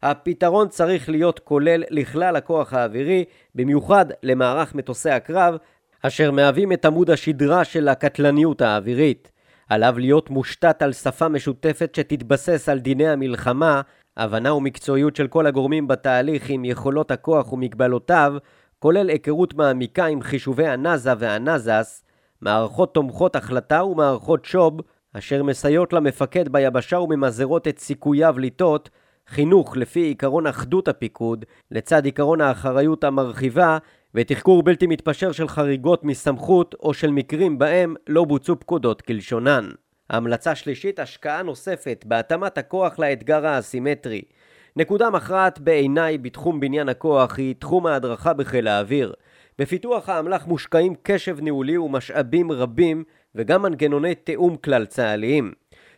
הפתרון 0.04 0.68
צריך 0.68 1.10
להיות 1.10 1.40
כולל 1.40 1.84
לכלל 1.90 2.36
הכוח 2.36 2.74
האווירי, 2.74 3.26
במיוחד 3.56 4.06
למערך 4.24 4.76
מטוסי 4.76 5.10
הקרב, 5.10 5.58
אשר 6.02 6.32
מהווים 6.32 6.72
את 6.72 6.86
עמוד 6.86 7.10
השדרה 7.10 7.64
של 7.64 7.88
הקטלניות 7.88 8.62
האווירית. 8.62 9.32
עליו 9.70 9.96
להיות 9.98 10.30
מושתת 10.30 10.82
על 10.82 10.94
שפה 10.94 11.28
משותפת 11.28 11.96
שתתבסס 11.96 12.70
על 12.70 12.80
דיני 12.80 13.08
המלחמה, 13.08 13.82
הבנה 14.18 14.54
ומקצועיות 14.54 15.16
של 15.16 15.28
כל 15.28 15.46
הגורמים 15.46 15.88
בתהליך 15.88 16.50
עם 16.50 16.66
יכולות 16.66 17.12
הכוח 17.12 17.54
ומגבלותיו, 17.54 18.34
כולל 18.80 19.10
היכרות 19.10 19.54
מעמיקה 19.54 20.06
עם 20.06 20.22
חישובי 20.22 20.68
הנאזה 20.68 21.14
והנאזס, 21.20 22.04
מערכות 22.42 22.94
תומכות 22.94 23.36
החלטה 23.36 23.84
ומערכות 23.84 24.46
שוב, 24.46 24.82
אשר 25.14 25.44
מסייעות 25.44 25.94
למפקד 25.94 26.50
ביבשה 26.50 27.00
וממזערות 27.00 27.68
את 27.68 27.80
סיכוייו 27.80 28.40
לטעות, 28.40 28.90
חינוך 29.28 29.78
לפי 29.78 30.00
עיקרון 30.00 30.48
אחדות 30.48 30.88
הפיקוד, 30.88 31.46
לצד 31.72 32.06
עיקרון 32.06 32.42
האחריות 32.42 33.04
המרחיבה, 33.04 33.78
ותחקור 34.16 34.64
בלתי 34.64 34.88
מתפשר 34.88 35.32
של 35.32 35.48
חריגות 35.48 36.04
מסמכות 36.04 36.76
או 36.80 36.94
של 36.94 37.12
מקרים 37.12 37.60
בהם 37.60 37.96
לא 38.10 38.24
בוצעו 38.24 38.60
פקודות 38.60 39.02
כלשונן. 39.02 39.70
המלצה 40.10 40.56
שלישית, 40.56 41.00
השקעה 41.00 41.44
נוספת 41.44 42.04
בהתאמת 42.08 42.58
הכוח 42.58 43.00
לאתגר 43.00 43.46
האסימטרי. 43.46 44.22
נקודה 44.76 45.10
מכרעת 45.10 45.60
בעיניי 45.60 46.18
בתחום 46.18 46.60
בניין 46.60 46.90
הכוח 46.90 47.38
היא 47.38 47.56
תחום 47.60 47.88
ההדרכה 47.88 48.34
בחיל 48.34 48.68
האוויר. 48.68 49.14
בפיתוח 49.60 50.10
האמל"ח 50.10 50.46
מושקעים 50.48 50.94
קשב 51.04 51.40
ניהולי 51.42 51.78
ומשאבים 51.78 52.52
רבים 52.52 53.04
וגם 53.36 53.62
מנגנוני 53.62 54.16
תיאום 54.16 54.56
כלל 54.56 54.86
צה"ליים. 54.86 55.52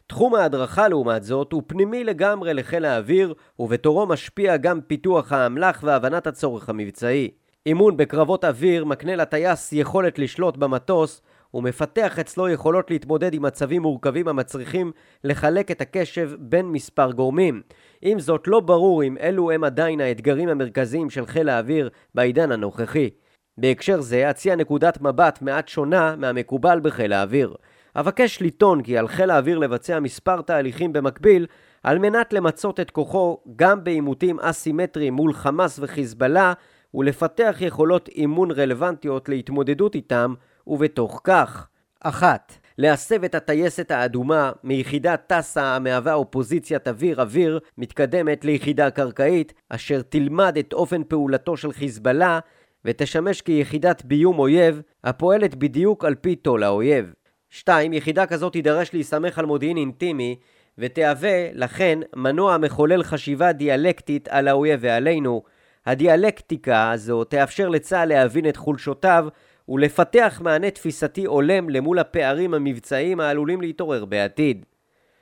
תחום 0.10 0.36
ההדרכה 0.36 0.88
לעומת 0.88 1.24
זאת 1.24 1.52
הוא 1.52 1.63
פנימי 1.67 2.04
לגמרי 2.04 2.54
לחיל 2.54 2.86
האוויר 2.86 3.34
ובתורו 3.60 4.06
משפיע 4.06 4.58
גם 4.58 4.82
פיתוח 4.82 5.32
האמל"ח 5.32 5.84
והבנת 5.84 6.28
הצורך 6.28 6.69
המבצעי. 6.69 7.32
אימון 7.65 7.98
בקרבות 7.98 8.45
אוויר 8.45 8.86
מקנה 8.86 9.15
לטייס 9.15 9.74
יכולת 9.74 10.19
לשלוט 10.19 10.58
במטוס 10.58 11.22
ומפתח 11.54 12.19
אצלו 12.19 12.50
יכולות 12.50 12.91
להתמודד 12.91 13.34
עם 13.34 13.41
מצבים 13.41 13.82
מורכבים 13.82 14.28
המצריכים 14.28 14.91
לחלק 15.24 15.72
את 15.72 15.82
הקשב 15.82 16.32
בין 16.39 16.65
מספר 16.65 17.12
גורמים. 17.12 17.62
עם 18.02 18.19
זאת, 18.19 18.48
לא 18.48 18.60
ברור 18.60 19.04
אם 19.04 19.17
אלו 19.17 19.52
הם 19.52 19.63
עדיין 19.63 20.02
האתגרים 20.02 20.50
המרכזיים 20.50 21.10
של 21.10 21.26
חיל 21.26 21.50
האוויר 21.50 21.89
בעידן 22.15 22.52
הנוכחי. 22.52 23.10
בהקשר 23.58 24.02
זה 24.02 24.30
אציע 24.30 24.56
נקודת 24.56 25.02
מבט 25.02 25.41
מעט 25.41 25.67
שונה 25.67 26.15
מהמקובל 26.15 26.80
בחיל 26.80 27.13
האוויר. 27.13 27.56
אבקש 28.00 28.42
לטעון 28.42 28.84
כי 28.84 28.98
על 28.98 29.08
חיל 29.08 29.30
האוויר 29.30 29.58
לבצע 29.58 30.00
מספר 30.00 30.42
תהליכים 30.42 30.94
במקביל 30.94 31.46
על 31.84 32.00
מנת 32.00 32.34
למצות 32.34 32.80
את 32.80 32.92
כוחו 32.92 33.38
גם 33.56 33.84
בעימותים 33.84 34.40
אסימטריים 34.40 35.14
מול 35.14 35.34
חמאס 35.34 35.80
וחיזבאללה 35.82 36.54
ולפתח 36.94 37.58
יכולות 37.60 38.08
אימון 38.08 38.52
רלוונטיות 38.52 39.30
להתמודדות 39.30 39.96
איתם, 39.96 40.34
ובתוך 40.68 41.22
כך 41.24 41.68
1. 42.00 42.54
להסב 42.78 43.24
את 43.24 43.36
הטייסת 43.36 43.92
האדומה 43.92 44.52
מיחידה 44.64 45.18
טסה 45.18 45.76
המהווה 45.76 46.14
אופוזיציית 46.14 46.88
אוויר-אוויר 46.88 47.60
מתקדמת 47.78 48.46
ליחידה 48.46 48.92
קרקעית, 48.92 49.54
אשר 49.70 50.02
תלמד 50.02 50.58
את 50.60 50.74
אופן 50.74 51.04
פעולתו 51.04 51.58
של 51.58 51.72
חיזבאללה 51.72 52.40
ותשמש 52.86 53.42
כיחידת 53.42 54.06
ביום 54.06 54.40
אויב 54.40 54.82
הפועלת 55.04 55.56
בדיוק 55.56 56.06
על 56.06 56.16
פי 56.16 56.36
תול 56.36 56.64
האויב. 56.64 57.14
2. 57.50 57.94
יחידה 57.94 58.26
כזאת 58.26 58.54
תידרש 58.54 58.94
להסתמך 58.94 59.40
על 59.40 59.46
מודיעין 59.46 59.78
אינטימי 59.78 60.36
ותהווה, 60.78 61.50
לכן, 61.54 62.00
מנוע 62.16 62.58
מחולל 62.58 63.04
חשיבה 63.04 63.52
דיאלקטית 63.52 64.28
על 64.28 64.48
האויב 64.48 64.80
ועלינו, 64.84 65.44
הדיאלקטיקה 65.86 66.92
הזו 66.92 67.24
תאפשר 67.24 67.70
לצה"ל 67.70 68.10
להבין 68.10 68.50
את 68.50 68.58
חולשותיו 68.58 69.28
ולפתח 69.70 70.42
מענה 70.44 70.72
תפיסתי 70.72 71.26
הולם 71.26 71.70
למול 71.70 72.00
הפערים 72.00 72.54
המבצעיים 72.54 73.20
העלולים 73.20 73.62
להתעורר 73.62 74.06
בעתיד. 74.06 74.66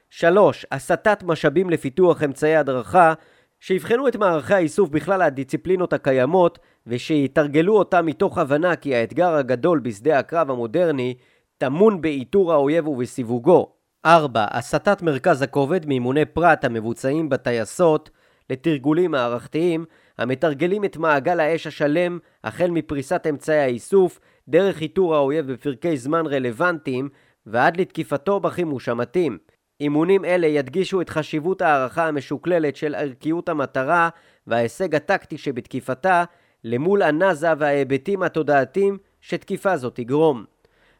3. 0.09 0.65
הסטת 0.71 1.23
משאבים 1.23 1.69
לפיתוח 1.69 2.23
אמצעי 2.23 2.55
הדרכה 2.55 3.13
שיבחנו 3.59 4.07
את 4.07 4.15
מערכי 4.15 4.53
האיסוף 4.53 4.89
בכלל 4.89 5.21
הדיציפלינות 5.21 5.93
הקיימות 5.93 6.59
ושיתרגלו 6.87 7.77
אותם 7.77 8.05
מתוך 8.05 8.37
הבנה 8.37 8.75
כי 8.75 8.95
האתגר 8.95 9.33
הגדול 9.33 9.79
בשדה 9.79 10.19
הקרב 10.19 10.51
המודרני 10.51 11.15
טמון 11.57 12.01
באיתור 12.01 12.53
האויב 12.53 12.87
ובסיווגו. 12.87 13.71
4. 14.05 14.45
הסטת 14.51 15.01
מרכז 15.01 15.41
הכובד 15.41 15.85
מאימוני 15.85 16.25
פרט 16.25 16.65
המבוצעים 16.65 17.29
בטייסות 17.29 18.09
לתרגולים 18.49 19.11
מערכתיים 19.11 19.85
המתרגלים 20.17 20.85
את 20.85 20.97
מעגל 20.97 21.39
האש 21.39 21.67
השלם 21.67 22.19
החל 22.43 22.71
מפריסת 22.71 23.27
אמצעי 23.29 23.59
האיסוף 23.59 24.19
דרך 24.47 24.81
איתור 24.81 25.15
האויב 25.15 25.51
בפרקי 25.51 25.97
זמן 25.97 26.25
רלוונטיים 26.25 27.09
ועד 27.45 27.77
לתקיפתו 27.77 28.39
בחימוש 28.39 28.89
המתאים. 28.89 29.37
אימונים 29.79 30.25
אלה 30.25 30.47
ידגישו 30.47 31.01
את 31.01 31.09
חשיבות 31.09 31.61
הערכה 31.61 32.07
המשוקללת 32.07 32.75
של 32.75 32.95
ערכיות 32.95 33.49
המטרה 33.49 34.09
וההישג 34.47 34.95
הטקטי 34.95 35.37
שבתקיפתה 35.37 36.23
למול 36.63 37.01
הנאזה 37.01 37.53
וההיבטים 37.57 38.23
התודעתיים 38.23 38.97
שתקיפה 39.21 39.77
זו 39.77 39.89
תגרום. 39.89 40.56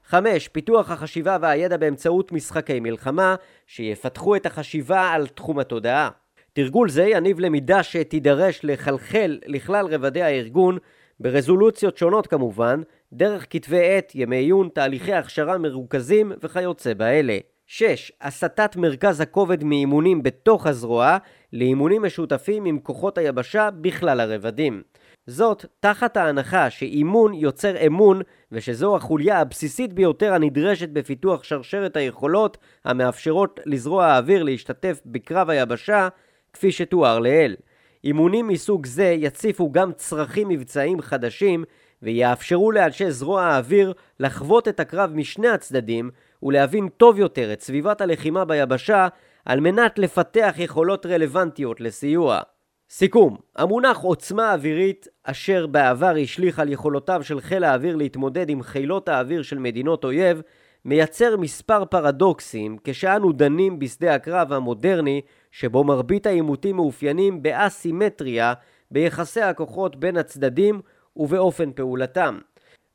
5. 0.10 0.48
פיתוח 0.48 0.91
החשיבה 0.91 1.38
והידע 1.41 1.78
באמצעות 1.78 2.32
משחקי 2.32 2.80
מלחמה 2.80 3.36
שיפתחו 3.65 4.36
את 4.36 4.46
החשיבה 4.46 5.02
על 5.02 5.28
תחום 5.28 5.60
התודעה. 5.60 6.10
תרגול 6.54 6.89
זה 6.89 7.04
יניב 7.04 7.39
למידה 7.39 7.84
שתידרש 7.84 8.60
לחלחל 8.63 9.39
לכלל 9.46 9.86
רבדי 9.86 10.22
הארגון 10.22 10.78
ברזולוציות 11.20 11.98
שונות 11.98 12.28
כמובן, 12.28 12.82
דרך 13.13 13.46
כתבי 13.50 13.98
עת, 13.98 14.12
ימי 14.15 14.36
עיון, 14.36 14.70
תהליכי 14.74 15.13
הכשרה 15.13 15.58
מרוכזים 15.58 16.32
וכיוצא 16.43 16.93
באלה. 16.93 17.38
6. 17.65 18.12
הסטת 18.22 18.76
מרכז 18.76 19.22
הכובד 19.22 19.63
מאימונים 19.63 20.24
בתוך 20.24 20.67
הזרוע 20.67 21.17
לאימונים 21.54 22.02
משותפים 22.02 22.65
עם 22.65 22.80
כוחות 22.80 23.17
היבשה 23.17 23.70
בכלל 23.82 24.20
הרבדים. 24.20 24.82
זאת 25.28 25.66
תחת 25.80 26.18
ההנחה 26.18 26.70
שאימון 26.70 27.34
יוצר 27.34 27.86
אמון 27.88 28.22
ושזו 28.52 28.96
החוליה 28.96 29.40
הבסיסית 29.40 29.94
ביותר 29.94 30.34
הנדרשת 30.34 30.90
בפיתוח 30.90 31.44
שרשרת 31.44 31.98
היכולות 31.98 32.58
המאפשרות 32.86 33.60
לזרוע 33.66 34.06
האוויר 34.06 34.44
להשתתף 34.44 35.02
בקרב 35.06 35.50
היבשה 35.50 36.08
כפי 36.54 36.72
שתואר 36.72 37.20
לעיל. 37.20 37.56
אימונים 38.04 38.48
מסוג 38.48 38.86
זה 38.86 39.06
יציפו 39.06 39.72
גם 39.72 39.92
צרכים 39.94 40.48
מבצעיים 40.48 41.02
חדשים 41.02 41.63
ויאפשרו 42.02 42.72
לאנשי 42.72 43.12
זרוע 43.12 43.44
האוויר 43.44 43.94
לחוות 44.20 44.68
את 44.68 44.80
הקרב 44.80 45.12
משני 45.13 45.48
הצדדים 45.48 46.10
ולהבין 46.44 46.90
טוב 46.98 47.20
יותר 47.20 47.54
את 47.54 47.62
סביבת 47.62 48.02
הלחימה 48.02 48.46
ביבשה 48.46 49.08
על 49.46 49.60
מנת 49.60 50.00
לפתח 50.00 50.56
יכולות 50.58 51.06
רלוונטיות 51.06 51.82
לסיוע. 51.82 52.42
סיכום, 52.89 53.38
המונח 53.56 53.97
עוצמה 53.97 54.54
אווירית 54.54 55.08
אשר 55.23 55.67
בעבר 55.67 56.15
השליך 56.23 56.60
על 56.60 56.69
יכולותיו 56.69 57.23
של 57.23 57.41
חיל 57.41 57.63
האוויר 57.63 57.95
להתמודד 57.95 58.50
עם 58.50 58.63
חילות 58.63 59.10
האוויר 59.10 59.41
של 59.41 59.60
מדינות 59.60 60.04
אויב 60.04 60.41
מייצר 60.86 61.38
מספר 61.38 61.86
פרדוקסים 61.86 62.78
כשאנו 62.84 63.32
דנים 63.32 63.80
בשדה 63.80 64.15
הקרב 64.15 64.54
המודרני 64.54 65.21
שבו 65.52 65.84
מרבית 65.84 66.26
העימותים 66.26 66.76
מאופיינים 66.76 67.43
באסימטריה 67.43 68.54
ביחסי 68.91 69.41
הכוחות 69.41 69.95
בין 69.95 70.17
הצדדים 70.17 70.82
ובאופן 71.15 71.71
פעולתם. 71.71 72.39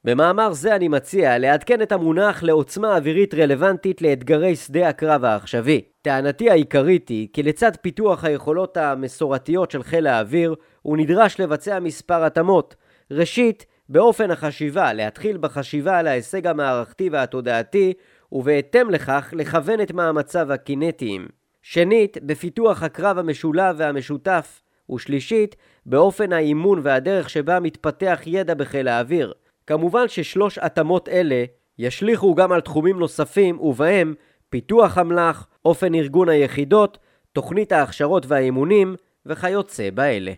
במאמר 0.04 0.52
זה 0.52 0.76
אני 0.76 0.88
מציע 0.88 1.38
לעדכן 1.38 1.82
את 1.82 1.92
המונח 1.92 2.42
לעוצמה 2.42 2.96
אווירית 2.96 3.34
רלוונטית 3.34 4.02
לאתגרי 4.02 4.56
שדה 4.56 4.88
הקרב 4.88 5.24
העכשווי. 5.24 5.80
טענתי 6.02 6.50
העיקרית 6.50 7.08
היא 7.08 7.28
כי 7.32 7.42
לצד 7.42 7.72
פיתוח 7.80 8.24
היכולות 8.24 8.76
המסורתיות 8.76 9.70
של 9.70 9.82
חיל 9.82 10.06
האוויר, 10.06 10.54
הוא 10.82 10.96
נדרש 10.96 11.40
לבצע 11.40 11.80
מספר 11.80 12.24
התאמות. 12.24 12.74
ראשית, 13.10 13.66
באופן 13.88 14.30
החשיבה, 14.30 14.92
להתחיל 14.92 15.36
בחשיבה 15.36 15.98
על 15.98 16.06
ההישג 16.06 16.46
המערכתי 16.46 17.08
והתודעתי, 17.08 17.92
ובהתאם 18.32 18.90
לכך 18.90 19.34
לכוון 19.36 19.80
את 19.80 19.92
מאמציו 19.92 20.52
הקינטיים. 20.52 21.28
שנית, 21.62 22.18
בפיתוח 22.22 22.82
הקרב 22.82 23.18
המשולב 23.18 23.74
והמשותף. 23.78 24.62
ושלישית, 24.90 25.56
באופן 25.86 26.32
האימון 26.32 26.80
והדרך 26.82 27.30
שבה 27.30 27.60
מתפתח 27.60 28.20
ידע 28.26 28.54
בחיל 28.54 28.88
האוויר. 28.88 29.32
כמובן 29.66 30.08
ששלוש 30.08 30.58
התאמות 30.58 31.08
אלה 31.08 31.44
ישליכו 31.78 32.34
גם 32.34 32.52
על 32.52 32.60
תחומים 32.60 32.98
נוספים 32.98 33.60
ובהם 33.60 34.14
פיתוח 34.50 34.98
אמל"ח, 34.98 35.46
אופן 35.64 35.94
ארגון 35.94 36.28
היחידות, 36.28 36.98
תוכנית 37.32 37.72
ההכשרות 37.72 38.26
והאימונים 38.26 38.96
וכיוצא 39.26 39.90
באלה. 39.90 40.32